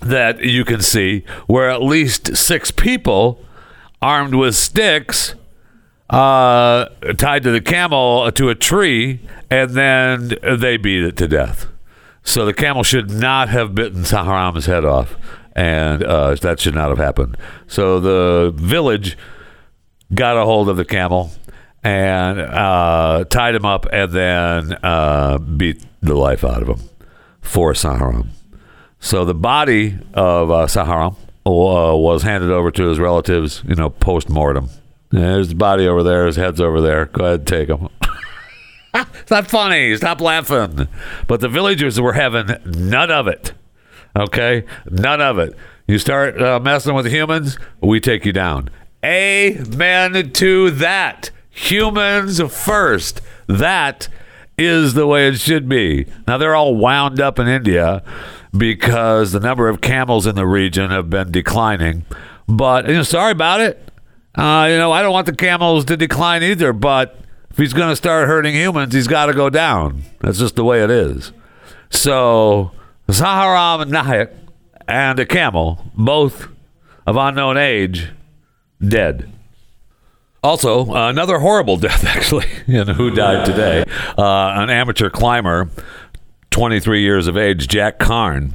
that 0.00 0.40
you 0.40 0.64
can 0.64 0.82
see 0.82 1.24
where 1.46 1.70
at 1.70 1.82
least 1.82 2.36
six 2.36 2.70
people 2.70 3.40
armed 4.02 4.34
with 4.34 4.54
sticks 4.54 5.34
uh, 6.10 6.86
tied 7.16 7.42
to 7.42 7.50
the 7.50 7.60
camel 7.60 8.30
to 8.32 8.48
a 8.48 8.54
tree, 8.54 9.20
and 9.50 9.70
then 9.70 10.32
they 10.42 10.76
beat 10.76 11.02
it 11.02 11.16
to 11.16 11.28
death. 11.28 11.66
So 12.22 12.44
the 12.44 12.54
camel 12.54 12.82
should 12.82 13.10
not 13.10 13.48
have 13.48 13.74
bitten 13.74 14.02
Saharam's 14.02 14.66
head 14.66 14.84
off, 14.84 15.16
and 15.56 16.04
uh, 16.04 16.34
that 16.34 16.60
should 16.60 16.74
not 16.74 16.90
have 16.90 16.98
happened. 16.98 17.36
So 17.66 17.98
the 17.98 18.52
village 18.54 19.16
got 20.14 20.36
a 20.36 20.44
hold 20.44 20.68
of 20.68 20.76
the 20.76 20.84
camel 20.84 21.30
and 21.82 22.40
uh, 22.40 23.24
tied 23.30 23.54
him 23.54 23.64
up, 23.64 23.86
and 23.92 24.12
then 24.12 24.72
uh, 24.82 25.38
beat 25.38 25.84
the 26.02 26.14
life 26.14 26.44
out 26.44 26.62
of 26.62 26.68
him 26.68 26.88
for 27.40 27.72
Saharam. 27.72 28.28
So 29.00 29.24
the 29.24 29.34
body 29.34 29.98
of 30.12 30.50
uh, 30.50 30.66
Saharam 30.66 31.16
was 31.44 32.22
handed 32.22 32.50
over 32.50 32.70
to 32.72 32.88
his 32.88 32.98
relatives, 32.98 33.62
you 33.66 33.76
know, 33.76 33.88
post 33.88 34.28
mortem. 34.28 34.68
There's 35.10 35.50
the 35.50 35.54
body 35.54 35.86
over 35.86 36.02
there. 36.02 36.26
His 36.26 36.36
head's 36.36 36.60
over 36.60 36.80
there. 36.80 37.06
Go 37.06 37.24
ahead, 37.24 37.40
and 37.40 37.46
take 37.46 37.68
him. 37.68 37.88
it's 38.94 39.30
not 39.30 39.48
funny. 39.48 39.96
Stop 39.96 40.20
laughing. 40.20 40.88
But 41.28 41.40
the 41.40 41.48
villagers 41.48 42.00
were 42.00 42.14
having 42.14 42.48
none 42.64 43.12
of 43.12 43.28
it. 43.28 43.52
Okay, 44.16 44.64
none 44.90 45.20
of 45.20 45.38
it. 45.38 45.54
You 45.86 45.98
start 45.98 46.40
uh, 46.40 46.58
messing 46.58 46.94
with 46.94 47.06
humans, 47.06 47.58
we 47.80 48.00
take 48.00 48.24
you 48.24 48.32
down. 48.32 48.70
Amen 49.04 50.32
to 50.32 50.70
that. 50.70 51.30
Humans 51.50 52.40
first. 52.52 53.20
That 53.46 54.08
is 54.56 54.94
the 54.94 55.06
way 55.06 55.28
it 55.28 55.38
should 55.38 55.68
be. 55.68 56.06
Now 56.26 56.38
they're 56.38 56.54
all 56.54 56.74
wound 56.74 57.20
up 57.20 57.38
in 57.38 57.46
India 57.46 58.02
because 58.56 59.32
the 59.32 59.40
number 59.40 59.68
of 59.68 59.82
camels 59.82 60.26
in 60.26 60.34
the 60.34 60.46
region 60.46 60.90
have 60.90 61.10
been 61.10 61.30
declining. 61.30 62.06
But 62.48 62.88
you 62.88 62.94
know, 62.94 63.02
sorry 63.02 63.32
about 63.32 63.60
it. 63.60 63.92
Uh, 64.34 64.66
you 64.70 64.78
know, 64.78 64.92
I 64.92 65.02
don't 65.02 65.12
want 65.12 65.26
the 65.26 65.36
camels 65.36 65.84
to 65.86 65.96
decline 65.96 66.42
either. 66.42 66.72
But 66.72 67.20
if 67.50 67.58
he's 67.58 67.74
going 67.74 67.90
to 67.90 67.96
start 67.96 68.28
hurting 68.28 68.54
humans, 68.54 68.94
he's 68.94 69.08
got 69.08 69.26
to 69.26 69.34
go 69.34 69.50
down. 69.50 70.02
That's 70.20 70.38
just 70.38 70.56
the 70.56 70.64
way 70.64 70.82
it 70.82 70.90
is. 70.90 71.32
So 71.90 72.72
Saharam 73.08 73.88
Nayak 73.90 74.32
and 74.88 75.18
a 75.18 75.26
camel, 75.26 75.84
both 75.94 76.48
of 77.06 77.16
unknown 77.16 77.56
age, 77.56 78.10
dead. 78.86 79.30
Also, 80.42 80.92
uh, 80.94 81.08
another 81.08 81.38
horrible 81.38 81.76
death, 81.88 82.04
actually, 82.04 82.46
in 82.66 82.88
who 82.88 83.10
died 83.10 83.46
today. 83.46 83.84
Uh, 84.16 84.62
an 84.62 84.70
amateur 84.70 85.10
climber, 85.10 85.70
23 86.50 87.00
years 87.02 87.26
of 87.26 87.36
age, 87.36 87.68
Jack 87.68 87.98
Carn, 87.98 88.54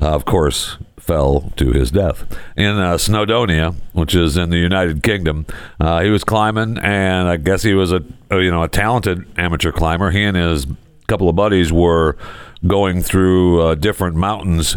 uh, 0.00 0.08
of 0.14 0.24
course, 0.24 0.78
fell 0.98 1.52
to 1.56 1.72
his 1.72 1.90
death 1.90 2.24
in 2.56 2.76
uh, 2.76 2.94
Snowdonia, 2.94 3.74
which 3.92 4.14
is 4.14 4.36
in 4.36 4.50
the 4.50 4.58
United 4.58 5.02
Kingdom. 5.02 5.46
Uh, 5.80 6.02
he 6.02 6.10
was 6.10 6.22
climbing, 6.22 6.76
and 6.78 7.28
I 7.28 7.36
guess 7.36 7.62
he 7.62 7.72
was 7.74 7.92
a 7.92 8.04
you 8.30 8.50
know 8.50 8.62
a 8.62 8.68
talented 8.68 9.26
amateur 9.38 9.72
climber. 9.72 10.10
He 10.10 10.22
and 10.22 10.36
his 10.36 10.66
couple 11.06 11.28
of 11.28 11.34
buddies 11.34 11.72
were 11.72 12.16
going 12.66 13.02
through 13.02 13.60
uh, 13.62 13.74
different 13.74 14.16
mountains 14.16 14.76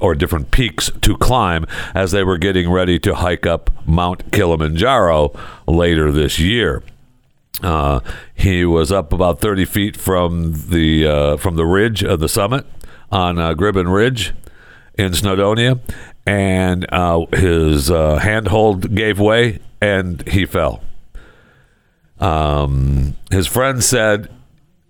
or 0.00 0.14
different 0.14 0.50
peaks 0.50 0.90
to 1.02 1.16
climb 1.16 1.66
as 1.94 2.12
they 2.12 2.22
were 2.22 2.38
getting 2.38 2.70
ready 2.70 2.98
to 3.00 3.16
hike 3.16 3.46
up 3.46 3.70
Mount 3.86 4.30
Kilimanjaro 4.32 5.32
later 5.66 6.12
this 6.12 6.38
year. 6.38 6.82
Uh, 7.62 8.00
he 8.34 8.64
was 8.64 8.92
up 8.92 9.12
about 9.12 9.40
30 9.40 9.64
feet 9.64 9.96
from 9.96 10.52
the 10.68 11.06
uh, 11.06 11.36
from 11.36 11.56
the 11.56 11.66
ridge 11.66 12.04
of 12.04 12.20
the 12.20 12.28
summit 12.28 12.64
on 13.10 13.38
uh, 13.38 13.54
Gribin 13.54 13.92
Ridge 13.92 14.32
in 14.96 15.12
Snowdonia, 15.12 15.80
and 16.24 16.86
uh, 16.92 17.26
his 17.32 17.90
uh, 17.90 18.18
handhold 18.18 18.94
gave 18.94 19.18
way 19.18 19.58
and 19.80 20.26
he 20.28 20.46
fell. 20.46 20.82
Um, 22.20 23.16
his 23.30 23.46
friend 23.46 23.82
said 23.82 24.28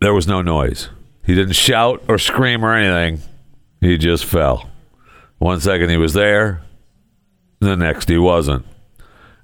there 0.00 0.14
was 0.14 0.26
no 0.26 0.42
noise. 0.42 0.88
He 1.28 1.34
didn't 1.34 1.56
shout 1.56 2.02
or 2.08 2.16
scream 2.16 2.64
or 2.64 2.74
anything. 2.74 3.20
He 3.82 3.98
just 3.98 4.24
fell. 4.24 4.70
One 5.36 5.60
second 5.60 5.90
he 5.90 5.98
was 5.98 6.14
there, 6.14 6.62
the 7.60 7.76
next 7.76 8.08
he 8.08 8.16
wasn't. 8.16 8.64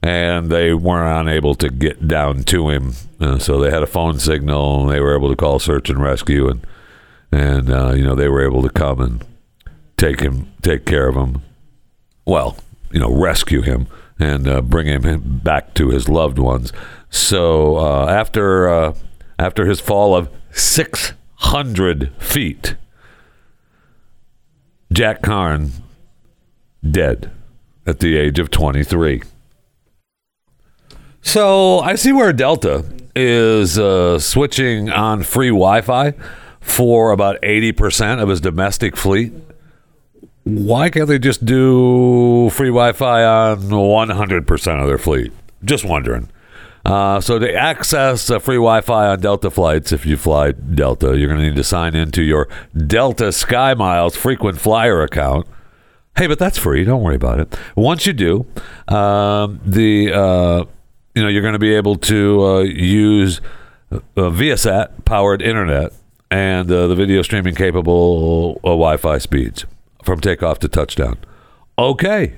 And 0.02 0.50
they 0.50 0.72
weren't 0.72 1.28
unable 1.28 1.54
to 1.56 1.68
get 1.68 2.08
down 2.08 2.44
to 2.44 2.70
him. 2.70 2.94
Uh, 3.20 3.38
so 3.38 3.60
they 3.60 3.70
had 3.70 3.82
a 3.82 3.86
phone 3.86 4.18
signal 4.18 4.80
and 4.80 4.90
they 4.90 4.98
were 4.98 5.14
able 5.14 5.28
to 5.28 5.36
call 5.36 5.58
search 5.58 5.90
and 5.90 6.00
rescue. 6.00 6.48
And, 6.48 6.66
and 7.30 7.70
uh, 7.70 7.92
you 7.92 8.02
know, 8.02 8.14
they 8.14 8.28
were 8.28 8.42
able 8.42 8.62
to 8.62 8.70
come 8.70 9.02
and 9.02 9.22
take 9.98 10.20
him, 10.20 10.50
take 10.62 10.86
care 10.86 11.06
of 11.06 11.16
him. 11.16 11.42
Well, 12.24 12.56
you 12.92 12.98
know, 12.98 13.14
rescue 13.14 13.60
him 13.60 13.88
and 14.18 14.48
uh, 14.48 14.62
bring 14.62 14.86
him 14.86 15.40
back 15.44 15.74
to 15.74 15.90
his 15.90 16.08
loved 16.08 16.38
ones. 16.38 16.72
So 17.10 17.76
uh, 17.76 18.06
after 18.06 18.70
uh, 18.70 18.94
after 19.38 19.66
his 19.66 19.80
fall 19.80 20.16
of 20.16 20.30
600 21.38 22.12
feet, 22.18 22.76
Jack 24.92 25.22
Carn 25.22 25.70
dead 26.88 27.30
at 27.86 28.00
the 28.00 28.16
age 28.16 28.38
of 28.38 28.50
23. 28.50 29.22
So 31.22 31.80
I 31.80 31.94
see 31.94 32.12
where 32.12 32.32
Delta 32.32 32.84
is 33.16 33.78
uh, 33.78 34.18
switching 34.18 34.90
on 34.90 35.22
free 35.22 35.48
Wi 35.48 35.80
Fi 35.80 36.14
for 36.60 37.12
about 37.12 37.40
80% 37.42 38.22
of 38.22 38.28
his 38.28 38.40
domestic 38.40 38.96
fleet. 38.96 39.32
Why 40.44 40.90
can't 40.90 41.08
they 41.08 41.18
just 41.18 41.44
do 41.44 42.50
free 42.50 42.68
Wi 42.68 42.92
Fi 42.92 43.24
on 43.24 43.58
100% 43.58 44.80
of 44.80 44.86
their 44.86 44.98
fleet? 44.98 45.32
Just 45.64 45.84
wondering. 45.84 46.28
Uh, 46.84 47.18
so 47.20 47.38
to 47.38 47.54
access 47.54 48.28
uh, 48.28 48.38
free 48.38 48.56
Wi-Fi 48.56 49.06
on 49.06 49.20
Delta 49.20 49.50
flights, 49.50 49.90
if 49.92 50.04
you 50.04 50.16
fly 50.16 50.52
Delta, 50.52 51.16
you're 51.16 51.28
going 51.28 51.40
to 51.40 51.46
need 51.46 51.56
to 51.56 51.64
sign 51.64 51.94
into 51.94 52.22
your 52.22 52.48
Delta 52.76 53.32
Sky 53.32 53.72
Miles 53.74 54.16
frequent 54.16 54.60
flyer 54.60 55.02
account. 55.02 55.46
Hey, 56.16 56.26
but 56.26 56.38
that's 56.38 56.58
free. 56.58 56.84
Don't 56.84 57.02
worry 57.02 57.16
about 57.16 57.40
it. 57.40 57.58
Once 57.74 58.06
you 58.06 58.12
do, 58.12 58.46
um, 58.88 59.60
the 59.64 60.12
uh, 60.12 60.64
you 61.14 61.22
know 61.22 61.28
you're 61.28 61.42
going 61.42 61.54
to 61.54 61.58
be 61.58 61.74
able 61.74 61.96
to 61.96 62.44
uh, 62.44 62.60
use 62.60 63.40
uh, 63.90 63.98
Viasat 64.16 65.04
powered 65.04 65.42
internet 65.42 65.92
and 66.30 66.70
uh, 66.70 66.86
the 66.86 66.94
video 66.94 67.22
streaming 67.22 67.54
capable 67.54 68.60
uh, 68.62 68.68
Wi-Fi 68.68 69.18
speeds 69.18 69.64
from 70.04 70.20
takeoff 70.20 70.58
to 70.60 70.68
touchdown. 70.68 71.18
Okay. 71.78 72.34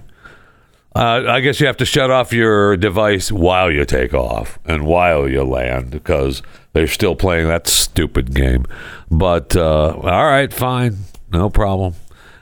Uh, 0.96 1.24
I 1.28 1.40
guess 1.40 1.60
you 1.60 1.66
have 1.66 1.76
to 1.76 1.84
shut 1.84 2.10
off 2.10 2.32
your 2.32 2.76
device 2.76 3.30
while 3.30 3.70
you 3.70 3.84
take 3.84 4.14
off 4.14 4.58
and 4.64 4.86
while 4.86 5.28
you 5.28 5.44
land 5.44 5.90
because 5.90 6.42
they're 6.72 6.86
still 6.86 7.14
playing 7.14 7.48
that 7.48 7.66
stupid 7.66 8.34
game. 8.34 8.64
But 9.10 9.54
uh, 9.54 9.90
all 9.94 10.26
right, 10.26 10.50
fine, 10.52 10.96
no 11.30 11.50
problem. 11.50 11.94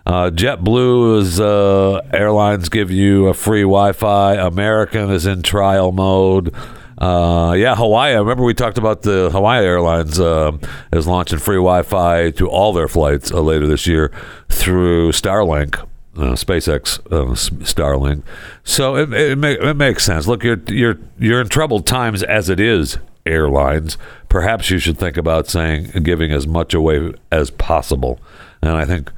Uh, 0.07 0.31
JetBlue 0.31 1.19
is 1.21 1.41
uh, 1.41 2.01
airlines 2.13 2.69
give 2.69 2.91
you 2.91 3.27
a 3.29 3.35
free 3.35 3.63
Wi-Fi. 3.63 4.35
American 4.35 5.11
is 5.11 5.27
in 5.27 5.43
trial 5.43 5.93
mode. 5.93 6.55
Uh, 6.99 7.55
yeah, 7.57 7.75
Hawaii. 7.75 8.15
I 8.15 8.19
remember 8.19 8.45
we 8.45 8.55
talked 8.55 8.79
about 8.79 9.03
the 9.03 9.31
Hawaii 9.31 9.65
Airlines 9.65 10.21
uh, 10.21 10.53
is 10.93 11.07
launching 11.07 11.39
free 11.39 11.57
Wi-Fi 11.57 12.31
to 12.33 12.49
all 12.49 12.73
their 12.73 12.87
flights 12.87 13.33
uh, 13.33 13.41
later 13.41 13.67
this 13.67 13.87
year 13.87 14.13
through 14.49 15.11
Starlink, 15.11 15.85
uh, 16.17 16.33
SpaceX 16.33 16.99
uh, 17.07 17.35
Starlink. 17.65 18.23
So 18.63 18.97
it, 18.97 19.13
it, 19.13 19.43
it 19.43 19.77
makes 19.77 20.05
sense. 20.05 20.27
Look, 20.27 20.43
you're 20.45 20.61
you're 20.69 20.99
you're 21.19 21.41
in 21.41 21.49
troubled 21.49 21.87
times 21.87 22.23
as 22.23 22.49
it 22.49 22.61
is. 22.61 22.99
Airlines. 23.27 23.97
Perhaps 24.29 24.71
you 24.71 24.79
should 24.79 24.99
think 24.99 25.17
about 25.17 25.49
saying 25.49 25.91
giving 26.03 26.31
as 26.31 26.47
much 26.47 26.75
away 26.75 27.15
as 27.33 27.51
possible. 27.51 28.21
And 28.61 28.73
I 28.73 28.85
think 28.85 29.11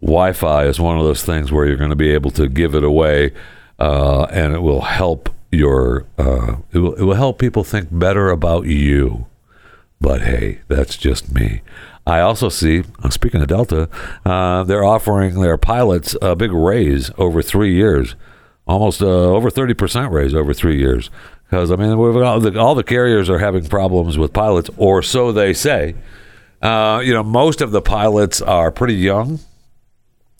Wi-Fi 0.00 0.64
is 0.64 0.80
one 0.80 0.98
of 0.98 1.04
those 1.04 1.22
things 1.22 1.52
where 1.52 1.66
you're 1.66 1.76
going 1.76 1.90
to 1.90 1.96
be 1.96 2.10
able 2.10 2.30
to 2.32 2.48
give 2.48 2.74
it 2.74 2.84
away, 2.84 3.32
uh, 3.78 4.24
and 4.30 4.54
it 4.54 4.60
will 4.60 4.80
help 4.80 5.28
your 5.52 6.06
uh, 6.16 6.56
it 6.72 6.78
will 6.78 6.94
it 6.94 7.02
will 7.02 7.14
help 7.14 7.38
people 7.38 7.64
think 7.64 7.88
better 7.90 8.30
about 8.30 8.66
you. 8.66 9.26
But 10.00 10.22
hey, 10.22 10.60
that's 10.68 10.96
just 10.96 11.34
me. 11.34 11.60
I 12.10 12.20
also 12.22 12.48
see, 12.48 12.82
uh, 13.04 13.10
speaking 13.10 13.40
of 13.40 13.46
Delta, 13.46 13.88
uh, 14.24 14.64
they're 14.64 14.82
offering 14.84 15.40
their 15.40 15.56
pilots 15.56 16.16
a 16.20 16.34
big 16.34 16.50
raise 16.50 17.12
over 17.16 17.40
three 17.40 17.72
years. 17.72 18.16
almost 18.66 19.00
uh, 19.00 19.06
over 19.06 19.48
30% 19.48 20.10
raise 20.10 20.34
over 20.34 20.52
three 20.52 20.76
years. 20.76 21.08
Because, 21.44 21.70
I 21.70 21.76
mean, 21.76 21.92
all, 21.92 22.40
the, 22.40 22.58
all 22.58 22.74
the 22.74 22.82
carriers 22.82 23.30
are 23.30 23.38
having 23.38 23.64
problems 23.66 24.18
with 24.18 24.32
pilots, 24.32 24.70
or 24.76 25.02
so 25.02 25.30
they 25.30 25.54
say. 25.54 25.94
Uh, 26.60 27.00
you 27.04 27.12
know, 27.14 27.22
most 27.22 27.60
of 27.60 27.70
the 27.70 27.80
pilots 27.80 28.42
are 28.42 28.72
pretty 28.72 28.94
young. 28.94 29.38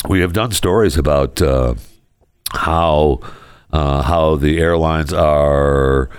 We 0.09 0.21
have 0.23 0.33
done 0.33 0.51
stories 0.51 0.97
about 0.97 1.41
uh, 1.41 1.75
how 2.53 3.21
uh, 3.73 4.03
how 4.03 4.35
the 4.37 4.59
airlines 4.59 5.13
are 5.13 6.11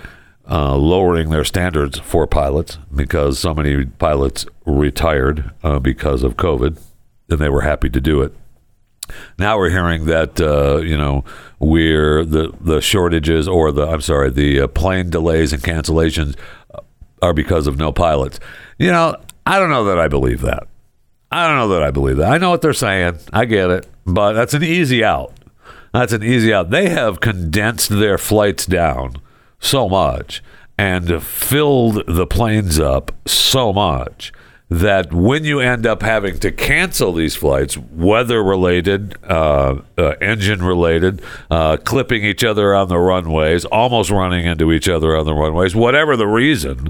uh, 0.52 0.76
lowering 0.76 1.30
their 1.30 1.44
standards 1.44 1.98
for 2.00 2.26
pilots 2.26 2.76
because 2.94 3.38
so 3.38 3.54
many 3.54 3.86
pilots 3.86 4.44
retired 4.66 5.50
uh, 5.62 5.78
because 5.78 6.22
of 6.22 6.36
COVID, 6.36 6.78
and 7.30 7.38
they 7.38 7.48
were 7.48 7.62
happy 7.62 7.88
to 7.88 8.00
do 8.02 8.20
it. 8.20 8.34
Now 9.38 9.56
we're 9.56 9.70
hearing 9.70 10.04
that 10.06 10.38
uh, 10.40 10.82
you 10.82 10.96
know 10.96 11.24
we're 11.58 12.24
the 12.26 12.52
the 12.60 12.82
shortages 12.82 13.48
or 13.48 13.72
the 13.72 13.86
I'm 13.86 14.02
sorry 14.02 14.30
the 14.30 14.60
uh, 14.60 14.68
plane 14.68 15.08
delays 15.08 15.54
and 15.54 15.62
cancellations 15.62 16.36
are 17.22 17.32
because 17.32 17.66
of 17.66 17.78
no 17.78 17.90
pilots. 17.90 18.38
You 18.78 18.92
know 18.92 19.16
I 19.46 19.58
don't 19.58 19.70
know 19.70 19.84
that 19.84 19.98
I 19.98 20.08
believe 20.08 20.42
that. 20.42 20.68
I 21.30 21.46
don't 21.46 21.56
know 21.56 21.68
that 21.68 21.82
I 21.82 21.90
believe 21.90 22.18
that. 22.18 22.30
I 22.30 22.36
know 22.36 22.50
what 22.50 22.60
they're 22.60 22.74
saying. 22.74 23.18
I 23.32 23.46
get 23.46 23.70
it, 23.70 23.86
but 24.04 24.34
that's 24.34 24.52
an 24.52 24.62
easy 24.62 25.02
out. 25.02 25.32
That's 25.94 26.12
an 26.12 26.22
easy 26.22 26.52
out. 26.52 26.68
They 26.68 26.90
have 26.90 27.20
condensed 27.20 27.88
their 27.88 28.18
flights 28.18 28.66
down 28.66 29.16
so 29.62 29.88
much 29.88 30.42
and 30.76 31.22
filled 31.22 32.04
the 32.06 32.26
planes 32.26 32.78
up 32.78 33.12
so 33.26 33.72
much 33.72 34.32
that 34.68 35.12
when 35.12 35.44
you 35.44 35.60
end 35.60 35.86
up 35.86 36.02
having 36.02 36.38
to 36.38 36.50
cancel 36.50 37.12
these 37.12 37.36
flights, 37.36 37.76
weather 37.76 38.42
related, 38.42 39.14
uh, 39.24 39.76
uh, 39.98 40.14
engine 40.20 40.62
related, 40.62 41.20
uh, 41.50 41.76
clipping 41.76 42.24
each 42.24 42.42
other 42.42 42.74
on 42.74 42.88
the 42.88 42.98
runways, 42.98 43.66
almost 43.66 44.10
running 44.10 44.46
into 44.46 44.72
each 44.72 44.88
other 44.88 45.16
on 45.16 45.26
the 45.26 45.34
runways, 45.34 45.74
whatever 45.74 46.16
the 46.16 46.26
reason, 46.26 46.88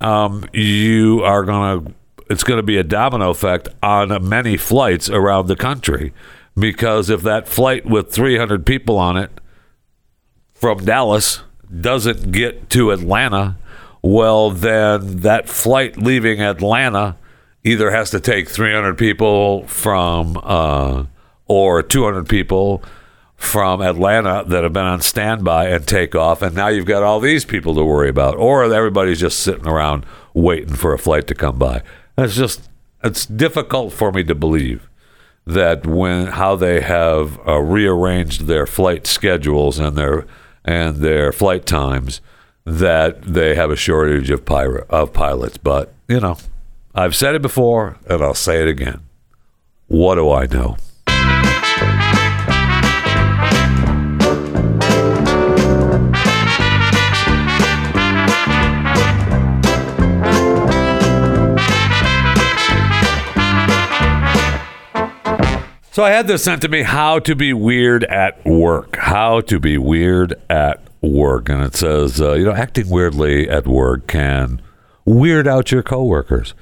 um, 0.00 0.48
you 0.54 1.22
are 1.22 1.44
going 1.44 1.84
to, 1.84 1.94
it's 2.30 2.44
going 2.44 2.58
to 2.58 2.62
be 2.62 2.78
a 2.78 2.84
domino 2.84 3.30
effect 3.30 3.68
on 3.82 4.26
many 4.26 4.56
flights 4.56 5.10
around 5.10 5.48
the 5.48 5.56
country. 5.56 6.14
Because 6.58 7.10
if 7.10 7.22
that 7.22 7.46
flight 7.46 7.84
with 7.84 8.10
300 8.10 8.64
people 8.64 8.98
on 8.98 9.18
it 9.18 9.38
from 10.54 10.84
Dallas 10.84 11.42
doesn't 11.80 12.32
get 12.32 12.68
to 12.70 12.90
Atlanta, 12.90 13.56
well, 14.02 14.50
then 14.50 15.18
that 15.18 15.48
flight 15.48 15.96
leaving 15.96 16.40
Atlanta 16.40 17.16
either 17.64 17.90
has 17.90 18.10
to 18.10 18.20
take 18.20 18.48
300 18.48 18.98
people 18.98 19.66
from 19.68 20.40
uh, 20.42 21.04
or 21.46 21.82
200 21.82 22.28
people 22.28 22.82
from 23.36 23.82
Atlanta 23.82 24.44
that 24.46 24.62
have 24.62 24.72
been 24.72 24.84
on 24.84 25.00
standby 25.00 25.68
and 25.68 25.86
take 25.86 26.14
off, 26.14 26.42
and 26.42 26.54
now 26.54 26.68
you've 26.68 26.86
got 26.86 27.02
all 27.02 27.18
these 27.18 27.44
people 27.44 27.74
to 27.74 27.84
worry 27.84 28.08
about, 28.08 28.36
or 28.36 28.64
everybody's 28.72 29.20
just 29.20 29.40
sitting 29.40 29.66
around 29.66 30.06
waiting 30.32 30.74
for 30.74 30.92
a 30.92 30.98
flight 30.98 31.26
to 31.26 31.34
come 31.34 31.58
by. 31.58 31.82
It's 32.16 32.36
just 32.36 32.68
it's 33.02 33.26
difficult 33.26 33.92
for 33.92 34.12
me 34.12 34.22
to 34.24 34.34
believe 34.34 34.88
that 35.44 35.86
when 35.86 36.28
how 36.28 36.54
they 36.54 36.80
have 36.82 37.40
uh, 37.46 37.58
rearranged 37.58 38.46
their 38.46 38.64
flight 38.64 39.08
schedules 39.08 39.80
and 39.80 39.96
their 39.96 40.24
and 40.64 40.96
their 40.96 41.32
flight 41.32 41.66
times 41.66 42.20
that 42.64 43.22
they 43.22 43.54
have 43.54 43.70
a 43.70 43.76
shortage 43.76 44.30
of 44.30 44.44
pirate 44.44 44.88
of 44.88 45.12
pilots. 45.12 45.58
But 45.58 45.92
you 46.08 46.20
know, 46.20 46.38
I've 46.94 47.16
said 47.16 47.34
it 47.34 47.42
before 47.42 47.98
and 48.08 48.22
I'll 48.22 48.34
say 48.34 48.62
it 48.62 48.68
again. 48.68 49.00
What 49.88 50.14
do 50.14 50.30
I 50.30 50.46
know? 50.46 50.76
So 65.92 66.02
I 66.02 66.08
had 66.08 66.26
this 66.26 66.42
sent 66.42 66.62
to 66.62 66.70
me 66.70 66.84
how 66.84 67.18
to 67.18 67.36
be 67.36 67.52
weird 67.52 68.04
at 68.04 68.42
work. 68.46 68.96
How 68.96 69.42
to 69.42 69.60
be 69.60 69.76
weird 69.76 70.32
at 70.48 70.80
work. 71.02 71.50
And 71.50 71.62
it 71.62 71.74
says, 71.74 72.18
uh, 72.18 72.32
you 72.32 72.46
know, 72.46 72.52
acting 72.52 72.88
weirdly 72.88 73.46
at 73.46 73.66
work 73.66 74.06
can 74.06 74.62
weird 75.04 75.46
out 75.46 75.70
your 75.70 75.82
coworkers. 75.82 76.54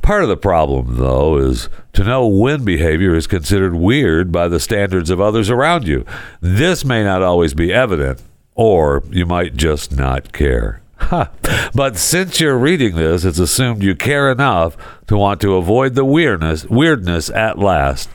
Part 0.00 0.22
of 0.22 0.30
the 0.30 0.38
problem, 0.38 0.96
though, 0.96 1.36
is 1.36 1.68
to 1.92 2.02
know 2.02 2.26
when 2.26 2.64
behavior 2.64 3.14
is 3.14 3.26
considered 3.26 3.74
weird 3.74 4.32
by 4.32 4.48
the 4.48 4.58
standards 4.58 5.10
of 5.10 5.20
others 5.20 5.50
around 5.50 5.86
you. 5.86 6.06
This 6.40 6.82
may 6.82 7.04
not 7.04 7.20
always 7.22 7.52
be 7.52 7.70
evident, 7.70 8.22
or 8.54 9.02
you 9.10 9.26
might 9.26 9.54
just 9.54 9.92
not 9.92 10.32
care. 10.32 10.80
But 11.74 11.98
since 11.98 12.40
you're 12.40 12.56
reading 12.56 12.96
this, 12.96 13.26
it's 13.26 13.38
assumed 13.38 13.82
you 13.82 13.94
care 13.94 14.32
enough 14.32 14.78
to 15.08 15.16
want 15.18 15.42
to 15.42 15.56
avoid 15.56 15.94
the 15.94 16.06
weirdness, 16.06 16.64
weirdness 16.64 17.28
at 17.28 17.58
last 17.58 18.08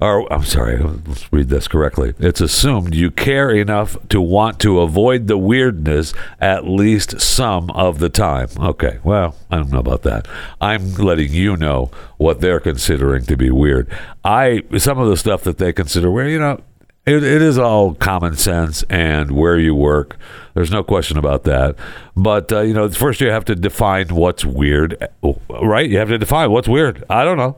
or 0.00 0.30
I'm 0.32 0.44
sorry, 0.44 0.76
let's 0.78 1.32
read 1.32 1.48
this 1.48 1.68
correctly. 1.68 2.14
It's 2.18 2.40
assumed 2.40 2.94
you 2.94 3.10
care 3.10 3.50
enough 3.50 3.96
to 4.08 4.20
want 4.20 4.58
to 4.60 4.80
avoid 4.80 5.28
the 5.28 5.38
weirdness 5.38 6.12
at 6.40 6.66
least 6.66 7.20
some 7.20 7.70
of 7.70 8.00
the 8.00 8.08
time. 8.08 8.48
Okay, 8.58 8.98
well, 9.04 9.36
I 9.50 9.56
don't 9.56 9.70
know 9.70 9.78
about 9.78 10.02
that. 10.02 10.26
I'm 10.60 10.94
letting 10.94 11.32
you 11.32 11.56
know 11.56 11.90
what 12.16 12.40
they're 12.40 12.60
considering 12.60 13.24
to 13.26 13.36
be 13.36 13.50
weird. 13.50 13.88
I 14.24 14.62
some 14.78 14.98
of 14.98 15.08
the 15.08 15.16
stuff 15.16 15.42
that 15.44 15.58
they 15.58 15.72
consider 15.72 16.10
weird, 16.10 16.32
you 16.32 16.40
know, 16.40 16.60
it, 17.06 17.22
it 17.22 17.42
is 17.42 17.58
all 17.58 17.94
common 17.94 18.36
sense 18.36 18.82
and 18.84 19.30
where 19.30 19.58
you 19.58 19.74
work. 19.74 20.16
There's 20.54 20.70
no 20.70 20.82
question 20.82 21.18
about 21.18 21.44
that. 21.44 21.76
But 22.16 22.52
uh, 22.52 22.60
you 22.60 22.74
know, 22.74 22.88
first 22.90 23.20
you 23.20 23.28
have 23.28 23.44
to 23.46 23.54
define 23.54 24.08
what's 24.08 24.44
weird, 24.44 25.06
right? 25.48 25.88
You 25.88 25.98
have 25.98 26.08
to 26.08 26.18
define 26.18 26.50
what's 26.50 26.68
weird. 26.68 27.04
I 27.08 27.24
don't 27.24 27.36
know. 27.36 27.56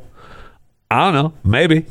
I 0.91 1.05
don't 1.11 1.15
know. 1.15 1.33
Maybe. 1.45 1.87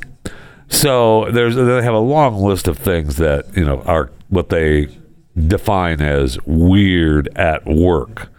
So 0.68 1.30
there's 1.32 1.56
they 1.56 1.84
have 1.84 1.94
a 1.94 2.00
long 2.00 2.42
list 2.42 2.68
of 2.68 2.78
things 2.78 3.18
that 3.18 3.56
you 3.56 3.66
know 3.66 3.82
are 3.82 4.12
what 4.30 4.50
they 4.50 4.88
define 5.36 6.02
as 6.02 6.38
weird 6.46 7.30
at 7.36 7.66
work, 7.66 8.30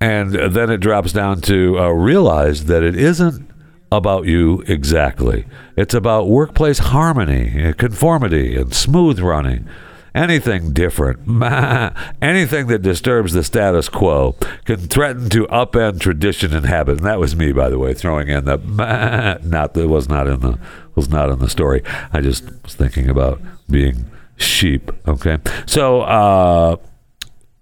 and 0.00 0.32
then 0.32 0.70
it 0.70 0.78
drops 0.78 1.12
down 1.12 1.40
to 1.42 1.78
uh, 1.78 1.88
realize 1.88 2.66
that 2.66 2.82
it 2.82 2.96
isn't 2.96 3.50
about 3.90 4.26
you 4.26 4.62
exactly. 4.66 5.44
It's 5.76 5.94
about 5.94 6.28
workplace 6.28 6.78
harmony, 6.78 7.72
conformity, 7.74 8.56
and 8.56 8.74
smooth 8.74 9.20
running 9.20 9.68
anything 10.16 10.72
different, 10.72 11.18
anything 12.22 12.66
that 12.68 12.80
disturbs 12.82 13.34
the 13.34 13.44
status 13.44 13.88
quo 13.88 14.34
can 14.64 14.78
threaten 14.78 15.28
to 15.28 15.46
upend 15.46 16.00
tradition 16.00 16.54
and 16.54 16.66
habit. 16.66 16.96
And 16.98 17.06
that 17.06 17.20
was 17.20 17.36
me, 17.36 17.52
by 17.52 17.68
the 17.68 17.78
way, 17.78 17.94
throwing 17.94 18.28
in 18.28 18.46
the 18.46 18.56
not 19.44 19.74
that 19.74 19.88
was 19.88 20.08
not 20.08 20.26
in 20.26 20.40
the 20.40 20.58
was 20.96 21.08
not 21.08 21.30
in 21.30 21.38
the 21.38 21.48
story. 21.48 21.82
I 22.12 22.20
just 22.20 22.44
was 22.64 22.74
thinking 22.74 23.08
about 23.08 23.40
being 23.70 24.06
sheep. 24.36 24.90
Okay, 25.06 25.38
so 25.66 26.02
uh, 26.02 26.76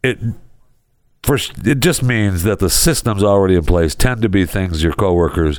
it. 0.02 0.18
First, 1.22 1.66
it 1.66 1.80
just 1.80 2.02
means 2.02 2.42
that 2.42 2.58
the 2.58 2.68
systems 2.68 3.22
already 3.22 3.54
in 3.54 3.64
place 3.64 3.94
tend 3.94 4.20
to 4.22 4.28
be 4.28 4.44
things 4.44 4.82
your 4.82 4.92
coworkers 4.92 5.58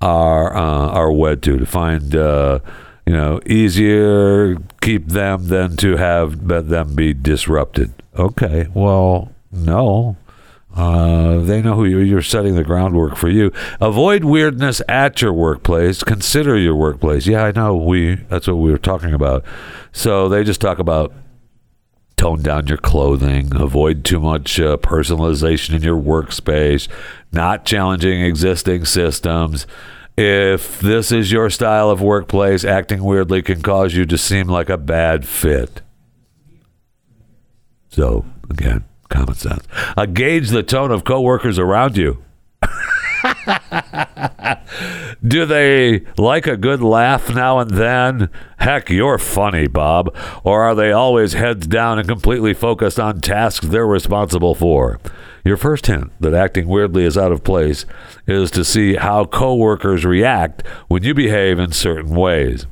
are 0.00 0.54
uh, 0.54 0.88
are 0.88 1.10
wed 1.10 1.42
to. 1.44 1.58
To 1.58 1.66
find 1.66 2.14
uh, 2.14 2.60
you 3.06 3.12
know, 3.12 3.40
easier 3.46 4.56
keep 4.80 5.06
them 5.06 5.46
than 5.46 5.76
to 5.76 5.96
have 5.96 6.46
them 6.48 6.94
be 6.94 7.14
disrupted. 7.14 7.92
Okay, 8.18 8.66
well, 8.74 9.32
no. 9.52 10.16
Uh, 10.76 11.38
they 11.38 11.62
know 11.62 11.74
who 11.74 11.86
you, 11.86 11.98
you're 12.00 12.20
setting 12.20 12.54
the 12.54 12.64
groundwork 12.64 13.16
for 13.16 13.28
you. 13.28 13.50
Avoid 13.80 14.24
weirdness 14.24 14.82
at 14.88 15.22
your 15.22 15.32
workplace. 15.32 16.02
Consider 16.02 16.58
your 16.58 16.76
workplace. 16.76 17.26
Yeah, 17.26 17.44
I 17.44 17.52
know. 17.52 17.76
We 17.76 18.16
that's 18.16 18.46
what 18.46 18.58
we 18.58 18.70
were 18.70 18.78
talking 18.78 19.14
about. 19.14 19.44
So 19.92 20.28
they 20.28 20.44
just 20.44 20.60
talk 20.60 20.78
about 20.78 21.14
tone 22.16 22.42
down 22.42 22.66
your 22.66 22.78
clothing, 22.78 23.54
avoid 23.54 24.04
too 24.04 24.20
much 24.20 24.60
uh, 24.60 24.76
personalization 24.78 25.74
in 25.74 25.82
your 25.82 26.00
workspace, 26.00 26.88
not 27.32 27.64
challenging 27.64 28.22
existing 28.22 28.84
systems 28.84 29.66
if 30.16 30.80
this 30.80 31.12
is 31.12 31.30
your 31.30 31.50
style 31.50 31.90
of 31.90 32.00
workplace, 32.00 32.64
acting 32.64 33.04
weirdly 33.04 33.42
can 33.42 33.60
cause 33.60 33.94
you 33.94 34.06
to 34.06 34.16
seem 34.16 34.48
like 34.48 34.70
a 34.70 34.78
bad 34.78 35.28
fit. 35.28 35.82
So, 37.90 38.24
again, 38.48 38.84
common 39.08 39.34
sense. 39.34 39.64
Uh, 39.96 40.06
gauge 40.06 40.50
the 40.50 40.62
tone 40.62 40.90
of 40.90 41.04
coworkers 41.04 41.58
around 41.58 41.96
you. 41.96 42.22
Do 45.26 45.46
they 45.46 46.02
like 46.16 46.46
a 46.46 46.56
good 46.56 46.82
laugh 46.82 47.34
now 47.34 47.58
and 47.58 47.70
then? 47.70 48.28
Heck, 48.58 48.90
you're 48.90 49.18
funny, 49.18 49.66
Bob. 49.66 50.14
Or 50.44 50.62
are 50.62 50.74
they 50.74 50.92
always 50.92 51.32
heads 51.32 51.66
down 51.66 51.98
and 51.98 52.08
completely 52.08 52.54
focused 52.54 53.00
on 53.00 53.20
tasks 53.20 53.66
they're 53.66 53.86
responsible 53.86 54.54
for? 54.54 55.00
Your 55.44 55.56
first 55.56 55.86
hint 55.86 56.12
that 56.20 56.34
acting 56.34 56.66
weirdly 56.66 57.04
is 57.04 57.16
out 57.16 57.32
of 57.32 57.44
place 57.44 57.86
is 58.26 58.50
to 58.52 58.64
see 58.64 58.96
how 58.96 59.24
coworkers 59.24 60.04
react 60.04 60.66
when 60.88 61.02
you 61.02 61.14
behave 61.14 61.58
in 61.58 61.72
certain 61.72 62.14
ways. 62.14 62.66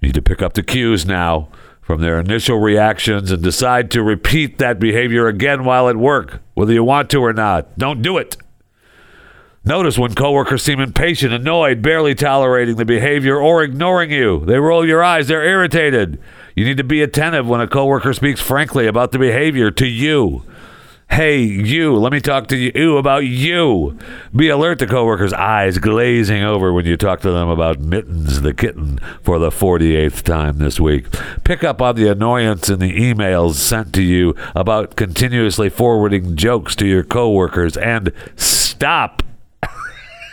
You 0.00 0.08
need 0.08 0.14
to 0.14 0.22
pick 0.22 0.42
up 0.42 0.54
the 0.54 0.62
cues 0.62 1.04
now 1.04 1.48
from 1.88 2.02
their 2.02 2.20
initial 2.20 2.58
reactions 2.58 3.30
and 3.30 3.42
decide 3.42 3.90
to 3.90 4.02
repeat 4.02 4.58
that 4.58 4.78
behavior 4.78 5.26
again 5.26 5.64
while 5.64 5.88
at 5.88 5.96
work, 5.96 6.42
whether 6.52 6.74
you 6.74 6.84
want 6.84 7.08
to 7.08 7.18
or 7.18 7.32
not. 7.32 7.78
Don't 7.78 8.02
do 8.02 8.18
it. 8.18 8.36
Notice 9.64 9.96
when 9.96 10.14
coworkers 10.14 10.62
seem 10.62 10.80
impatient, 10.80 11.32
annoyed, 11.32 11.80
barely 11.80 12.14
tolerating 12.14 12.76
the 12.76 12.84
behavior, 12.84 13.38
or 13.38 13.62
ignoring 13.62 14.10
you. 14.10 14.44
They 14.44 14.58
roll 14.58 14.86
your 14.86 15.02
eyes, 15.02 15.28
they're 15.28 15.42
irritated. 15.42 16.20
You 16.54 16.66
need 16.66 16.76
to 16.76 16.84
be 16.84 17.00
attentive 17.00 17.48
when 17.48 17.62
a 17.62 17.66
coworker 17.66 18.12
speaks 18.12 18.42
frankly 18.42 18.86
about 18.86 19.12
the 19.12 19.18
behavior 19.18 19.70
to 19.70 19.86
you. 19.86 20.44
Hey, 21.10 21.40
you, 21.40 21.96
let 21.96 22.12
me 22.12 22.20
talk 22.20 22.46
to 22.48 22.56
you 22.56 22.96
about 22.96 23.24
you. 23.24 23.98
Be 24.36 24.50
alert 24.50 24.78
to 24.80 24.86
coworkers' 24.86 25.32
eyes 25.32 25.78
glazing 25.78 26.44
over 26.44 26.72
when 26.72 26.84
you 26.84 26.96
talk 26.96 27.20
to 27.22 27.32
them 27.32 27.48
about 27.48 27.80
Mittens 27.80 28.42
the 28.42 28.54
kitten 28.54 29.00
for 29.22 29.38
the 29.38 29.50
48th 29.50 30.22
time 30.22 30.58
this 30.58 30.78
week. 30.78 31.06
Pick 31.44 31.64
up 31.64 31.82
on 31.82 31.96
the 31.96 32.08
annoyance 32.08 32.68
in 32.68 32.78
the 32.78 32.92
emails 32.92 33.54
sent 33.54 33.92
to 33.94 34.02
you 34.02 34.34
about 34.54 34.96
continuously 34.96 35.70
forwarding 35.70 36.36
jokes 36.36 36.76
to 36.76 36.86
your 36.86 37.02
coworkers 37.02 37.76
and 37.78 38.12
stop. 38.36 39.22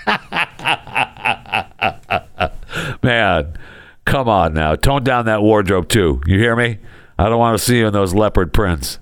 Man, 3.01 3.57
come 4.03 4.27
on 4.27 4.53
now. 4.53 4.75
Tone 4.75 5.03
down 5.03 5.25
that 5.25 5.41
wardrobe 5.41 5.87
too. 5.87 6.21
You 6.27 6.37
hear 6.37 6.55
me? 6.55 6.77
I 7.17 7.29
don't 7.29 7.39
want 7.39 7.57
to 7.57 7.63
see 7.63 7.79
you 7.79 7.87
in 7.87 7.93
those 7.93 8.13
leopard 8.13 8.53
prints. 8.53 8.99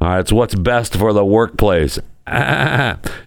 All 0.00 0.08
right, 0.08 0.20
it's 0.20 0.32
what's 0.32 0.54
best 0.54 0.96
for 0.96 1.12
the 1.12 1.24
workplace. 1.24 1.98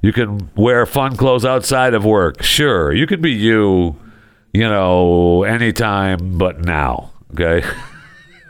you 0.01 0.13
can 0.13 0.49
wear 0.55 0.85
fun 0.85 1.15
clothes 1.15 1.45
outside 1.45 1.93
of 1.93 2.03
work. 2.03 2.41
Sure, 2.41 2.91
you 2.93 3.05
can 3.05 3.21
be 3.21 3.31
you, 3.31 3.95
you 4.53 4.63
know, 4.63 5.43
anytime 5.43 6.37
but 6.37 6.65
now. 6.65 7.11
Okay. 7.31 7.63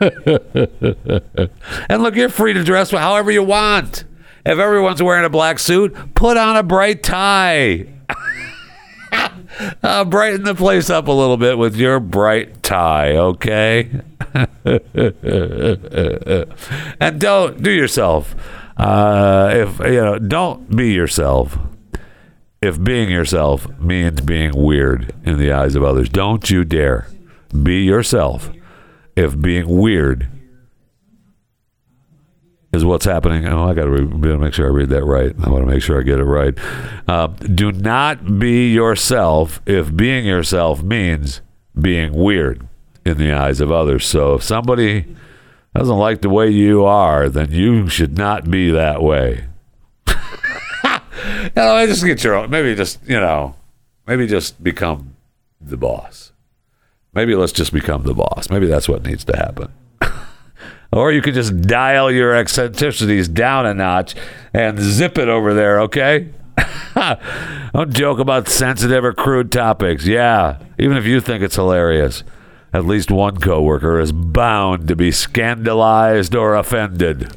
and 1.88 2.02
look, 2.02 2.14
you're 2.14 2.28
free 2.28 2.52
to 2.52 2.64
dress 2.64 2.90
however 2.90 3.30
you 3.30 3.42
want. 3.42 4.04
If 4.46 4.58
everyone's 4.58 5.02
wearing 5.02 5.24
a 5.24 5.30
black 5.30 5.58
suit, 5.58 6.14
put 6.14 6.36
on 6.36 6.56
a 6.56 6.62
bright 6.62 7.02
tie. 7.02 7.93
Uh, 9.82 10.04
brighten 10.04 10.44
the 10.44 10.54
place 10.54 10.90
up 10.90 11.08
a 11.08 11.12
little 11.12 11.36
bit 11.36 11.58
with 11.58 11.76
your 11.76 12.00
bright 12.00 12.62
tie, 12.62 13.16
okay? 13.16 13.90
and 17.00 17.20
don't 17.20 17.62
do 17.62 17.70
yourself. 17.70 18.34
Uh, 18.76 19.50
if 19.52 19.78
you 19.80 20.00
know, 20.00 20.18
don't 20.18 20.74
be 20.74 20.92
yourself. 20.92 21.58
If 22.60 22.82
being 22.82 23.10
yourself 23.10 23.68
means 23.78 24.22
being 24.22 24.52
weird 24.54 25.14
in 25.24 25.38
the 25.38 25.52
eyes 25.52 25.74
of 25.76 25.84
others, 25.84 26.08
don't 26.08 26.48
you 26.48 26.64
dare 26.64 27.08
be 27.62 27.82
yourself. 27.84 28.50
If 29.14 29.40
being 29.40 29.68
weird 29.68 30.28
is 32.74 32.84
what's 32.84 33.04
happening. 33.04 33.46
Oh, 33.46 33.68
I 33.68 33.74
got 33.74 33.84
to 33.84 34.38
make 34.38 34.52
sure 34.52 34.66
I 34.66 34.70
read 34.70 34.90
that 34.90 35.04
right. 35.04 35.34
I 35.42 35.48
want 35.48 35.66
to 35.66 35.72
make 35.72 35.82
sure 35.82 35.98
I 35.98 36.02
get 36.02 36.18
it 36.18 36.24
right. 36.24 36.54
Uh, 37.08 37.28
do 37.28 37.72
not 37.72 38.38
be 38.38 38.72
yourself 38.72 39.60
if 39.64 39.94
being 39.94 40.26
yourself 40.26 40.82
means 40.82 41.40
being 41.80 42.12
weird 42.12 42.66
in 43.04 43.18
the 43.18 43.32
eyes 43.32 43.60
of 43.60 43.70
others. 43.70 44.06
So 44.06 44.34
if 44.34 44.42
somebody 44.42 45.06
doesn't 45.74 45.96
like 45.96 46.20
the 46.20 46.30
way 46.30 46.50
you 46.50 46.84
are, 46.84 47.28
then 47.28 47.50
you 47.50 47.88
should 47.88 48.16
not 48.16 48.50
be 48.50 48.70
that 48.70 49.02
way. 49.02 49.44
you 50.06 50.14
know, 51.56 51.86
just 51.86 52.04
get 52.04 52.22
your 52.22 52.34
own. 52.34 52.50
Maybe 52.50 52.74
just 52.74 53.00
you 53.06 53.20
know, 53.20 53.56
maybe 54.06 54.26
just 54.26 54.62
become 54.62 55.16
the 55.60 55.76
boss. 55.76 56.32
Maybe 57.12 57.34
let's 57.34 57.52
just 57.52 57.72
become 57.72 58.02
the 58.02 58.14
boss. 58.14 58.50
Maybe 58.50 58.66
that's 58.66 58.88
what 58.88 59.04
needs 59.04 59.24
to 59.24 59.36
happen. 59.36 59.72
Or 60.94 61.10
you 61.10 61.20
could 61.20 61.34
just 61.34 61.60
dial 61.62 62.10
your 62.10 62.34
eccentricities 62.34 63.26
down 63.26 63.66
a 63.66 63.74
notch 63.74 64.14
and 64.52 64.78
zip 64.78 65.18
it 65.18 65.28
over 65.28 65.52
there, 65.52 65.80
okay? 65.80 66.30
Don't 67.74 67.92
joke 67.92 68.20
about 68.20 68.48
sensitive 68.48 69.04
or 69.04 69.12
crude 69.12 69.50
topics. 69.50 70.06
Yeah, 70.06 70.58
even 70.78 70.96
if 70.96 71.04
you 71.04 71.20
think 71.20 71.42
it's 71.42 71.56
hilarious, 71.56 72.22
at 72.72 72.86
least 72.86 73.10
one 73.10 73.38
coworker 73.38 73.98
is 73.98 74.12
bound 74.12 74.86
to 74.86 74.94
be 74.94 75.10
scandalized 75.10 76.36
or 76.36 76.54
offended. 76.54 77.36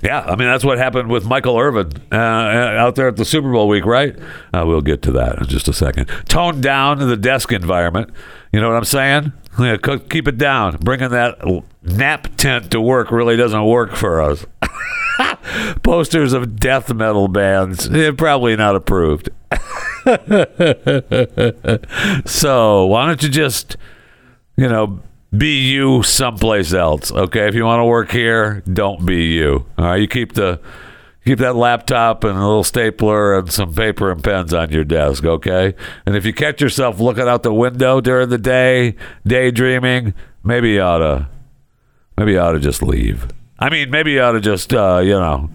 Yeah, 0.00 0.20
I 0.20 0.36
mean 0.36 0.46
that's 0.46 0.64
what 0.64 0.78
happened 0.78 1.08
with 1.08 1.24
Michael 1.24 1.58
Irvin 1.58 1.90
uh, 2.12 2.14
out 2.14 2.94
there 2.94 3.08
at 3.08 3.16
the 3.16 3.24
Super 3.24 3.50
Bowl 3.50 3.66
week, 3.66 3.84
right? 3.84 4.16
Uh, 4.54 4.62
we'll 4.64 4.82
get 4.82 5.02
to 5.02 5.12
that 5.12 5.38
in 5.38 5.46
just 5.46 5.66
a 5.66 5.72
second. 5.72 6.06
Tone 6.28 6.60
down 6.60 7.00
the 7.00 7.16
desk 7.16 7.50
environment. 7.50 8.10
You 8.52 8.60
know 8.60 8.68
what 8.68 8.76
I'm 8.76 8.84
saying? 8.84 9.32
Yeah, 9.58 9.76
keep 9.76 10.28
it 10.28 10.38
down. 10.38 10.76
Bringing 10.76 11.10
that 11.10 11.38
nap 11.82 12.28
tent 12.36 12.70
to 12.70 12.80
work 12.80 13.10
really 13.10 13.36
doesn't 13.36 13.64
work 13.64 13.96
for 13.96 14.22
us. 14.22 14.46
Posters 15.82 16.32
of 16.32 16.56
death 16.56 16.92
metal 16.94 17.26
bands, 17.26 17.88
eh, 17.90 18.12
probably 18.16 18.54
not 18.54 18.76
approved. 18.76 19.30
so 22.26 22.86
why 22.86 23.06
don't 23.06 23.22
you 23.22 23.28
just, 23.28 23.76
you 24.56 24.68
know, 24.68 25.00
be 25.36 25.70
you 25.70 26.04
someplace 26.04 26.72
else? 26.72 27.10
Okay, 27.10 27.48
if 27.48 27.54
you 27.54 27.64
want 27.64 27.80
to 27.80 27.84
work 27.84 28.12
here, 28.12 28.62
don't 28.72 29.04
be 29.04 29.26
you. 29.26 29.66
All 29.76 29.86
right, 29.86 30.00
you 30.00 30.06
keep 30.06 30.34
the 30.34 30.60
keep 31.28 31.40
that 31.40 31.56
laptop 31.56 32.24
and 32.24 32.38
a 32.38 32.40
little 32.40 32.64
stapler 32.64 33.38
and 33.38 33.52
some 33.52 33.74
paper 33.74 34.10
and 34.10 34.24
pens 34.24 34.54
on 34.54 34.70
your 34.70 34.82
desk, 34.82 35.26
okay? 35.26 35.74
And 36.06 36.16
if 36.16 36.24
you 36.24 36.32
catch 36.32 36.62
yourself 36.62 37.00
looking 37.00 37.28
out 37.28 37.42
the 37.42 37.52
window 37.52 38.00
during 38.00 38.30
the 38.30 38.38
day, 38.38 38.94
daydreaming, 39.26 40.14
maybe 40.42 40.70
you 40.70 40.80
ought 40.80 40.98
to, 40.98 41.28
maybe 42.16 42.32
you 42.32 42.40
ought 42.40 42.52
to 42.52 42.58
just 42.58 42.82
leave. 42.82 43.28
I 43.58 43.68
mean, 43.68 43.90
maybe 43.90 44.12
you 44.12 44.22
ought 44.22 44.32
to 44.32 44.40
just, 44.40 44.72
uh, 44.72 45.02
you 45.04 45.10
know, 45.10 45.50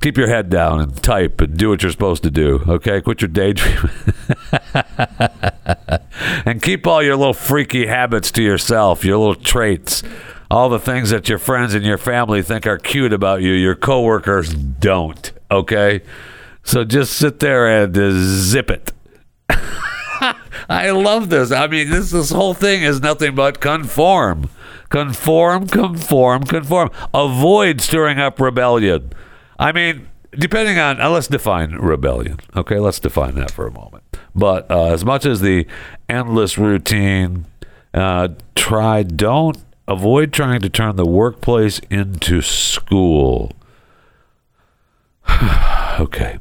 keep 0.00 0.18
your 0.18 0.26
head 0.26 0.50
down 0.50 0.80
and 0.80 1.00
type 1.00 1.40
and 1.40 1.56
do 1.56 1.68
what 1.68 1.84
you're 1.84 1.92
supposed 1.92 2.24
to 2.24 2.32
do, 2.32 2.64
okay? 2.66 3.00
Quit 3.00 3.20
your 3.20 3.28
daydreaming. 3.28 3.90
and 6.44 6.60
keep 6.60 6.84
all 6.84 7.00
your 7.00 7.14
little 7.14 7.32
freaky 7.32 7.86
habits 7.86 8.32
to 8.32 8.42
yourself, 8.42 9.04
your 9.04 9.18
little 9.18 9.36
traits 9.36 10.02
all 10.50 10.68
the 10.68 10.80
things 10.80 11.10
that 11.10 11.28
your 11.28 11.38
friends 11.38 11.74
and 11.74 11.84
your 11.84 11.98
family 11.98 12.42
think 12.42 12.66
are 12.66 12.78
cute 12.78 13.12
about 13.12 13.40
you, 13.40 13.52
your 13.52 13.76
coworkers 13.76 14.52
don't. 14.52 15.32
Okay, 15.50 16.02
so 16.62 16.84
just 16.84 17.12
sit 17.14 17.38
there 17.40 17.66
and 17.66 17.96
uh, 17.96 18.10
zip 18.12 18.70
it. 18.70 18.92
I 20.68 20.90
love 20.90 21.30
this. 21.30 21.52
I 21.52 21.66
mean, 21.66 21.90
this 21.90 22.10
this 22.10 22.30
whole 22.30 22.54
thing 22.54 22.82
is 22.82 23.00
nothing 23.00 23.34
but 23.34 23.60
conform, 23.60 24.50
conform, 24.88 25.66
conform, 25.68 26.44
conform. 26.44 26.90
Avoid 27.14 27.80
stirring 27.80 28.18
up 28.18 28.40
rebellion. 28.40 29.12
I 29.58 29.72
mean, 29.72 30.08
depending 30.32 30.78
on 30.78 31.00
uh, 31.00 31.10
let's 31.10 31.28
define 31.28 31.72
rebellion. 31.72 32.38
Okay, 32.56 32.78
let's 32.78 33.00
define 33.00 33.34
that 33.36 33.50
for 33.50 33.66
a 33.66 33.72
moment. 33.72 34.04
But 34.34 34.70
uh, 34.70 34.86
as 34.86 35.04
much 35.04 35.26
as 35.26 35.40
the 35.40 35.66
endless 36.08 36.58
routine, 36.58 37.46
uh, 37.92 38.28
try 38.54 39.02
don't 39.02 39.56
avoid 39.90 40.32
trying 40.32 40.60
to 40.60 40.68
turn 40.68 40.96
the 40.96 41.04
workplace 41.04 41.80
into 41.90 42.40
school. 42.40 43.52
okay. 46.00 46.38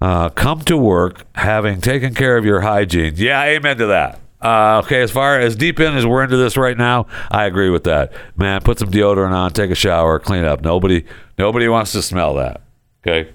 Uh, 0.00 0.28
come 0.28 0.60
to 0.60 0.76
work 0.76 1.24
having 1.34 1.80
taken 1.80 2.14
care 2.14 2.36
of 2.36 2.44
your 2.44 2.60
hygiene. 2.60 3.14
Yeah, 3.16 3.42
amen 3.44 3.78
to 3.78 3.86
that. 3.86 4.20
Uh, 4.42 4.82
okay, 4.84 5.00
as 5.00 5.10
far 5.10 5.40
as 5.40 5.56
deep 5.56 5.80
in 5.80 5.94
as 5.94 6.04
we're 6.04 6.22
into 6.22 6.36
this 6.36 6.58
right 6.58 6.76
now, 6.76 7.06
I 7.30 7.46
agree 7.46 7.70
with 7.70 7.84
that. 7.84 8.12
Man, 8.36 8.60
put 8.60 8.78
some 8.78 8.90
deodorant 8.90 9.32
on, 9.32 9.52
take 9.52 9.70
a 9.70 9.74
shower, 9.74 10.18
clean 10.18 10.44
up. 10.44 10.60
Nobody, 10.60 11.06
nobody 11.38 11.66
wants 11.66 11.92
to 11.92 12.02
smell 12.02 12.34
that. 12.34 12.60
Okay, 13.00 13.32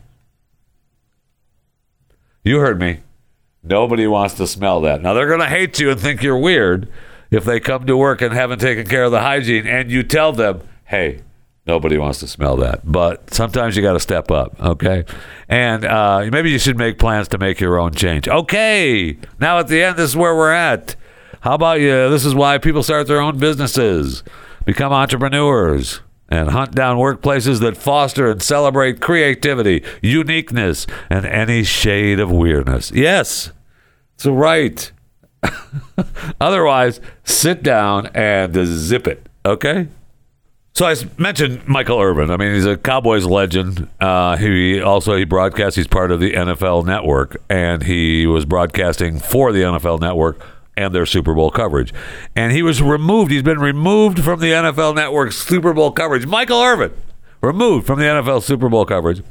you 2.43 2.59
heard 2.59 2.79
me. 2.79 2.99
Nobody 3.63 4.05
wants 4.05 4.35
to 4.35 4.45
smell 4.45 4.81
that. 4.81 5.01
Now 5.01 5.15
they're 5.15 5.27
gonna 5.27 5.49
hate 5.49 5.79
you 5.79 5.89
and 5.89 5.99
think 5.99 6.21
you're 6.21 6.37
weird 6.37 6.87
if 7.31 7.45
they 7.45 7.59
come 7.59 7.85
to 7.85 7.95
work 7.95 8.21
and 8.21 8.33
haven't 8.33 8.59
taken 8.59 8.85
care 8.85 9.03
of 9.03 9.11
the 9.11 9.21
hygiene 9.21 9.67
and 9.67 9.91
you 9.91 10.03
tell 10.03 10.31
them, 10.31 10.61
hey, 10.85 11.21
nobody 11.65 11.97
wants 11.97 12.19
to 12.19 12.27
smell 12.27 12.57
that. 12.57 12.81
But 12.83 13.33
sometimes 13.33 13.75
you 13.75 13.81
got 13.81 13.93
to 13.93 13.99
step 13.99 14.31
up, 14.31 14.59
okay? 14.59 15.05
And 15.47 15.85
uh, 15.85 16.27
maybe 16.31 16.49
you 16.51 16.59
should 16.59 16.77
make 16.77 16.97
plans 16.97 17.27
to 17.29 17.37
make 17.37 17.59
your 17.59 17.79
own 17.79 17.93
change. 17.93 18.27
Okay, 18.27 19.17
now 19.39 19.59
at 19.59 19.67
the 19.67 19.83
end, 19.83 19.97
this 19.97 20.11
is 20.11 20.17
where 20.17 20.35
we're 20.35 20.51
at. 20.51 20.95
How 21.41 21.53
about 21.53 21.79
you? 21.79 22.09
This 22.09 22.25
is 22.25 22.35
why 22.35 22.57
people 22.57 22.83
start 22.83 23.07
their 23.07 23.21
own 23.21 23.37
businesses, 23.37 24.23
become 24.65 24.91
entrepreneurs, 24.91 26.01
and 26.27 26.49
hunt 26.49 26.75
down 26.75 26.97
workplaces 26.97 27.59
that 27.61 27.77
foster 27.77 28.29
and 28.29 28.41
celebrate 28.41 29.01
creativity, 29.01 29.83
uniqueness, 30.01 30.85
and 31.09 31.25
any 31.25 31.63
shade 31.63 32.19
of 32.19 32.31
weirdness. 32.31 32.91
Yes, 32.91 33.51
it's 34.15 34.25
right. 34.25 34.91
Otherwise, 36.41 36.99
sit 37.23 37.63
down 37.63 38.07
and 38.07 38.53
zip 38.65 39.07
it. 39.07 39.27
Okay. 39.45 39.87
So 40.73 40.85
I 40.85 40.95
mentioned 41.17 41.67
Michael 41.67 41.99
Irvin. 41.99 42.31
I 42.31 42.37
mean, 42.37 42.53
he's 42.53 42.65
a 42.65 42.77
Cowboys 42.77 43.25
legend. 43.25 43.89
Uh, 43.99 44.37
he 44.37 44.81
also 44.81 45.15
he 45.17 45.25
broadcasts. 45.25 45.75
He's 45.75 45.87
part 45.87 46.11
of 46.11 46.19
the 46.19 46.33
NFL 46.33 46.85
Network, 46.85 47.35
and 47.49 47.83
he 47.83 48.25
was 48.27 48.45
broadcasting 48.45 49.19
for 49.19 49.51
the 49.51 49.63
NFL 49.63 49.99
Network 49.99 50.39
and 50.77 50.95
their 50.95 51.05
Super 51.05 51.33
Bowl 51.33 51.51
coverage. 51.51 51.93
And 52.35 52.53
he 52.53 52.63
was 52.63 52.81
removed. 52.81 53.31
He's 53.31 53.43
been 53.43 53.59
removed 53.59 54.23
from 54.23 54.39
the 54.39 54.51
NFL 54.51 54.95
Network's 54.95 55.37
Super 55.37 55.73
Bowl 55.73 55.91
coverage. 55.91 56.25
Michael 56.25 56.61
Irvin 56.61 56.93
removed 57.41 57.85
from 57.85 57.99
the 57.99 58.05
NFL 58.05 58.43
Super 58.43 58.69
Bowl 58.69 58.85
coverage 58.85 59.21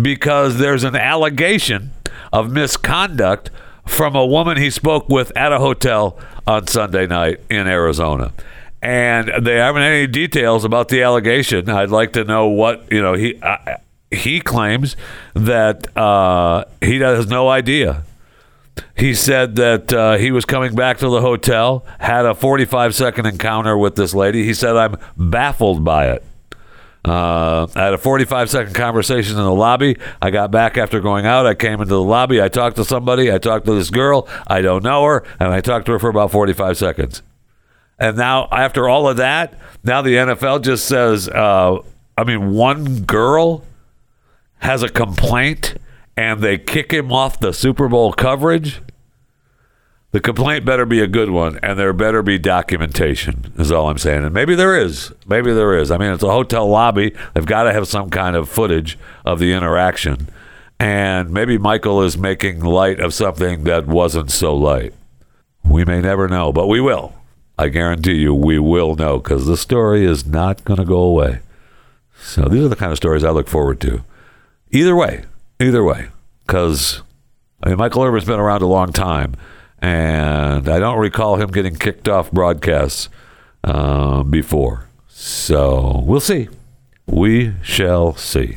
because 0.00 0.58
there's 0.58 0.84
an 0.84 0.96
allegation 0.96 1.90
of 2.32 2.50
misconduct 2.50 3.50
from 3.86 4.14
a 4.16 4.26
woman 4.26 4.56
he 4.56 4.70
spoke 4.70 5.08
with 5.08 5.36
at 5.36 5.52
a 5.52 5.58
hotel 5.58 6.18
on 6.46 6.66
Sunday 6.66 7.06
night 7.06 7.40
in 7.50 7.66
Arizona. 7.66 8.32
And 8.82 9.46
they 9.46 9.56
haven't 9.56 9.82
any 9.82 10.06
details 10.06 10.64
about 10.64 10.88
the 10.88 11.02
allegation. 11.02 11.70
I'd 11.70 11.90
like 11.90 12.12
to 12.14 12.24
know 12.24 12.48
what, 12.48 12.90
you 12.92 13.00
know, 13.00 13.14
he 13.14 13.40
uh, 13.40 13.76
he 14.10 14.40
claims 14.40 14.96
that 15.34 15.96
uh, 15.96 16.64
he 16.80 16.98
has 17.00 17.26
no 17.26 17.48
idea. 17.48 18.04
He 18.96 19.14
said 19.14 19.56
that 19.56 19.92
uh, 19.92 20.16
he 20.16 20.30
was 20.30 20.44
coming 20.44 20.74
back 20.74 20.98
to 20.98 21.08
the 21.08 21.20
hotel, 21.20 21.84
had 21.98 22.26
a 22.26 22.34
45 22.34 22.94
second 22.94 23.26
encounter 23.26 23.76
with 23.76 23.96
this 23.96 24.14
lady. 24.14 24.44
He 24.44 24.54
said, 24.54 24.76
I'm 24.76 24.96
baffled 25.16 25.84
by 25.84 26.10
it. 26.10 26.24
Uh, 27.04 27.66
I 27.74 27.84
had 27.84 27.94
a 27.94 27.98
45 27.98 28.48
second 28.48 28.74
conversation 28.74 29.36
in 29.36 29.42
the 29.42 29.52
lobby. 29.52 29.96
I 30.22 30.30
got 30.30 30.50
back 30.50 30.78
after 30.78 31.00
going 31.00 31.26
out. 31.26 31.46
I 31.46 31.54
came 31.54 31.74
into 31.74 31.94
the 31.94 32.02
lobby. 32.02 32.40
I 32.40 32.48
talked 32.48 32.76
to 32.76 32.84
somebody. 32.84 33.30
I 33.30 33.38
talked 33.38 33.66
to 33.66 33.74
this 33.74 33.90
girl. 33.90 34.26
I 34.46 34.62
don't 34.62 34.82
know 34.82 35.04
her. 35.04 35.24
And 35.38 35.52
I 35.52 35.60
talked 35.60 35.86
to 35.86 35.92
her 35.92 35.98
for 35.98 36.08
about 36.08 36.30
45 36.30 36.78
seconds. 36.78 37.22
And 37.98 38.16
now, 38.16 38.48
after 38.50 38.88
all 38.88 39.06
of 39.06 39.18
that, 39.18 39.58
now 39.84 40.02
the 40.02 40.14
NFL 40.14 40.62
just 40.62 40.86
says, 40.86 41.28
uh, 41.28 41.78
I 42.16 42.24
mean, 42.24 42.52
one 42.52 43.00
girl 43.02 43.64
has 44.58 44.82
a 44.82 44.88
complaint 44.88 45.74
and 46.16 46.40
they 46.40 46.58
kick 46.58 46.92
him 46.92 47.12
off 47.12 47.38
the 47.38 47.52
Super 47.52 47.88
Bowl 47.88 48.12
coverage. 48.12 48.80
The 50.14 50.20
complaint 50.20 50.64
better 50.64 50.86
be 50.86 51.00
a 51.00 51.08
good 51.08 51.30
one, 51.30 51.58
and 51.60 51.76
there 51.76 51.92
better 51.92 52.22
be 52.22 52.38
documentation, 52.38 53.52
is 53.58 53.72
all 53.72 53.90
I'm 53.90 53.98
saying. 53.98 54.22
And 54.22 54.32
maybe 54.32 54.54
there 54.54 54.78
is. 54.78 55.12
Maybe 55.26 55.52
there 55.52 55.76
is. 55.76 55.90
I 55.90 55.98
mean, 55.98 56.12
it's 56.12 56.22
a 56.22 56.30
hotel 56.30 56.68
lobby. 56.68 57.16
They've 57.34 57.44
got 57.44 57.64
to 57.64 57.72
have 57.72 57.88
some 57.88 58.10
kind 58.10 58.36
of 58.36 58.48
footage 58.48 58.96
of 59.24 59.40
the 59.40 59.52
interaction. 59.52 60.28
And 60.78 61.32
maybe 61.32 61.58
Michael 61.58 62.00
is 62.00 62.16
making 62.16 62.60
light 62.60 63.00
of 63.00 63.12
something 63.12 63.64
that 63.64 63.88
wasn't 63.88 64.30
so 64.30 64.54
light. 64.54 64.94
We 65.64 65.84
may 65.84 66.00
never 66.00 66.28
know, 66.28 66.52
but 66.52 66.68
we 66.68 66.80
will. 66.80 67.12
I 67.58 67.66
guarantee 67.66 68.14
you 68.14 68.32
we 68.32 68.60
will 68.60 68.94
know 68.94 69.18
because 69.18 69.46
the 69.46 69.56
story 69.56 70.04
is 70.04 70.24
not 70.24 70.64
going 70.64 70.78
to 70.78 70.84
go 70.84 71.02
away. 71.02 71.40
So 72.20 72.42
these 72.42 72.62
are 72.62 72.68
the 72.68 72.76
kind 72.76 72.92
of 72.92 72.98
stories 72.98 73.24
I 73.24 73.30
look 73.30 73.48
forward 73.48 73.80
to. 73.80 74.04
Either 74.70 74.94
way, 74.94 75.24
either 75.58 75.82
way, 75.82 76.10
because 76.46 77.02
I 77.64 77.70
mean, 77.70 77.78
Michael 77.78 78.04
Irvin's 78.04 78.26
been 78.26 78.38
around 78.38 78.62
a 78.62 78.66
long 78.66 78.92
time 78.92 79.34
and 79.84 80.66
I 80.66 80.78
don't 80.78 80.98
recall 80.98 81.36
him 81.36 81.50
getting 81.50 81.76
kicked 81.76 82.08
off 82.08 82.30
broadcasts 82.30 83.10
uh, 83.62 84.22
before. 84.22 84.88
So 85.08 86.02
we'll 86.04 86.20
see. 86.20 86.48
We 87.06 87.52
shall 87.62 88.14
see. 88.16 88.56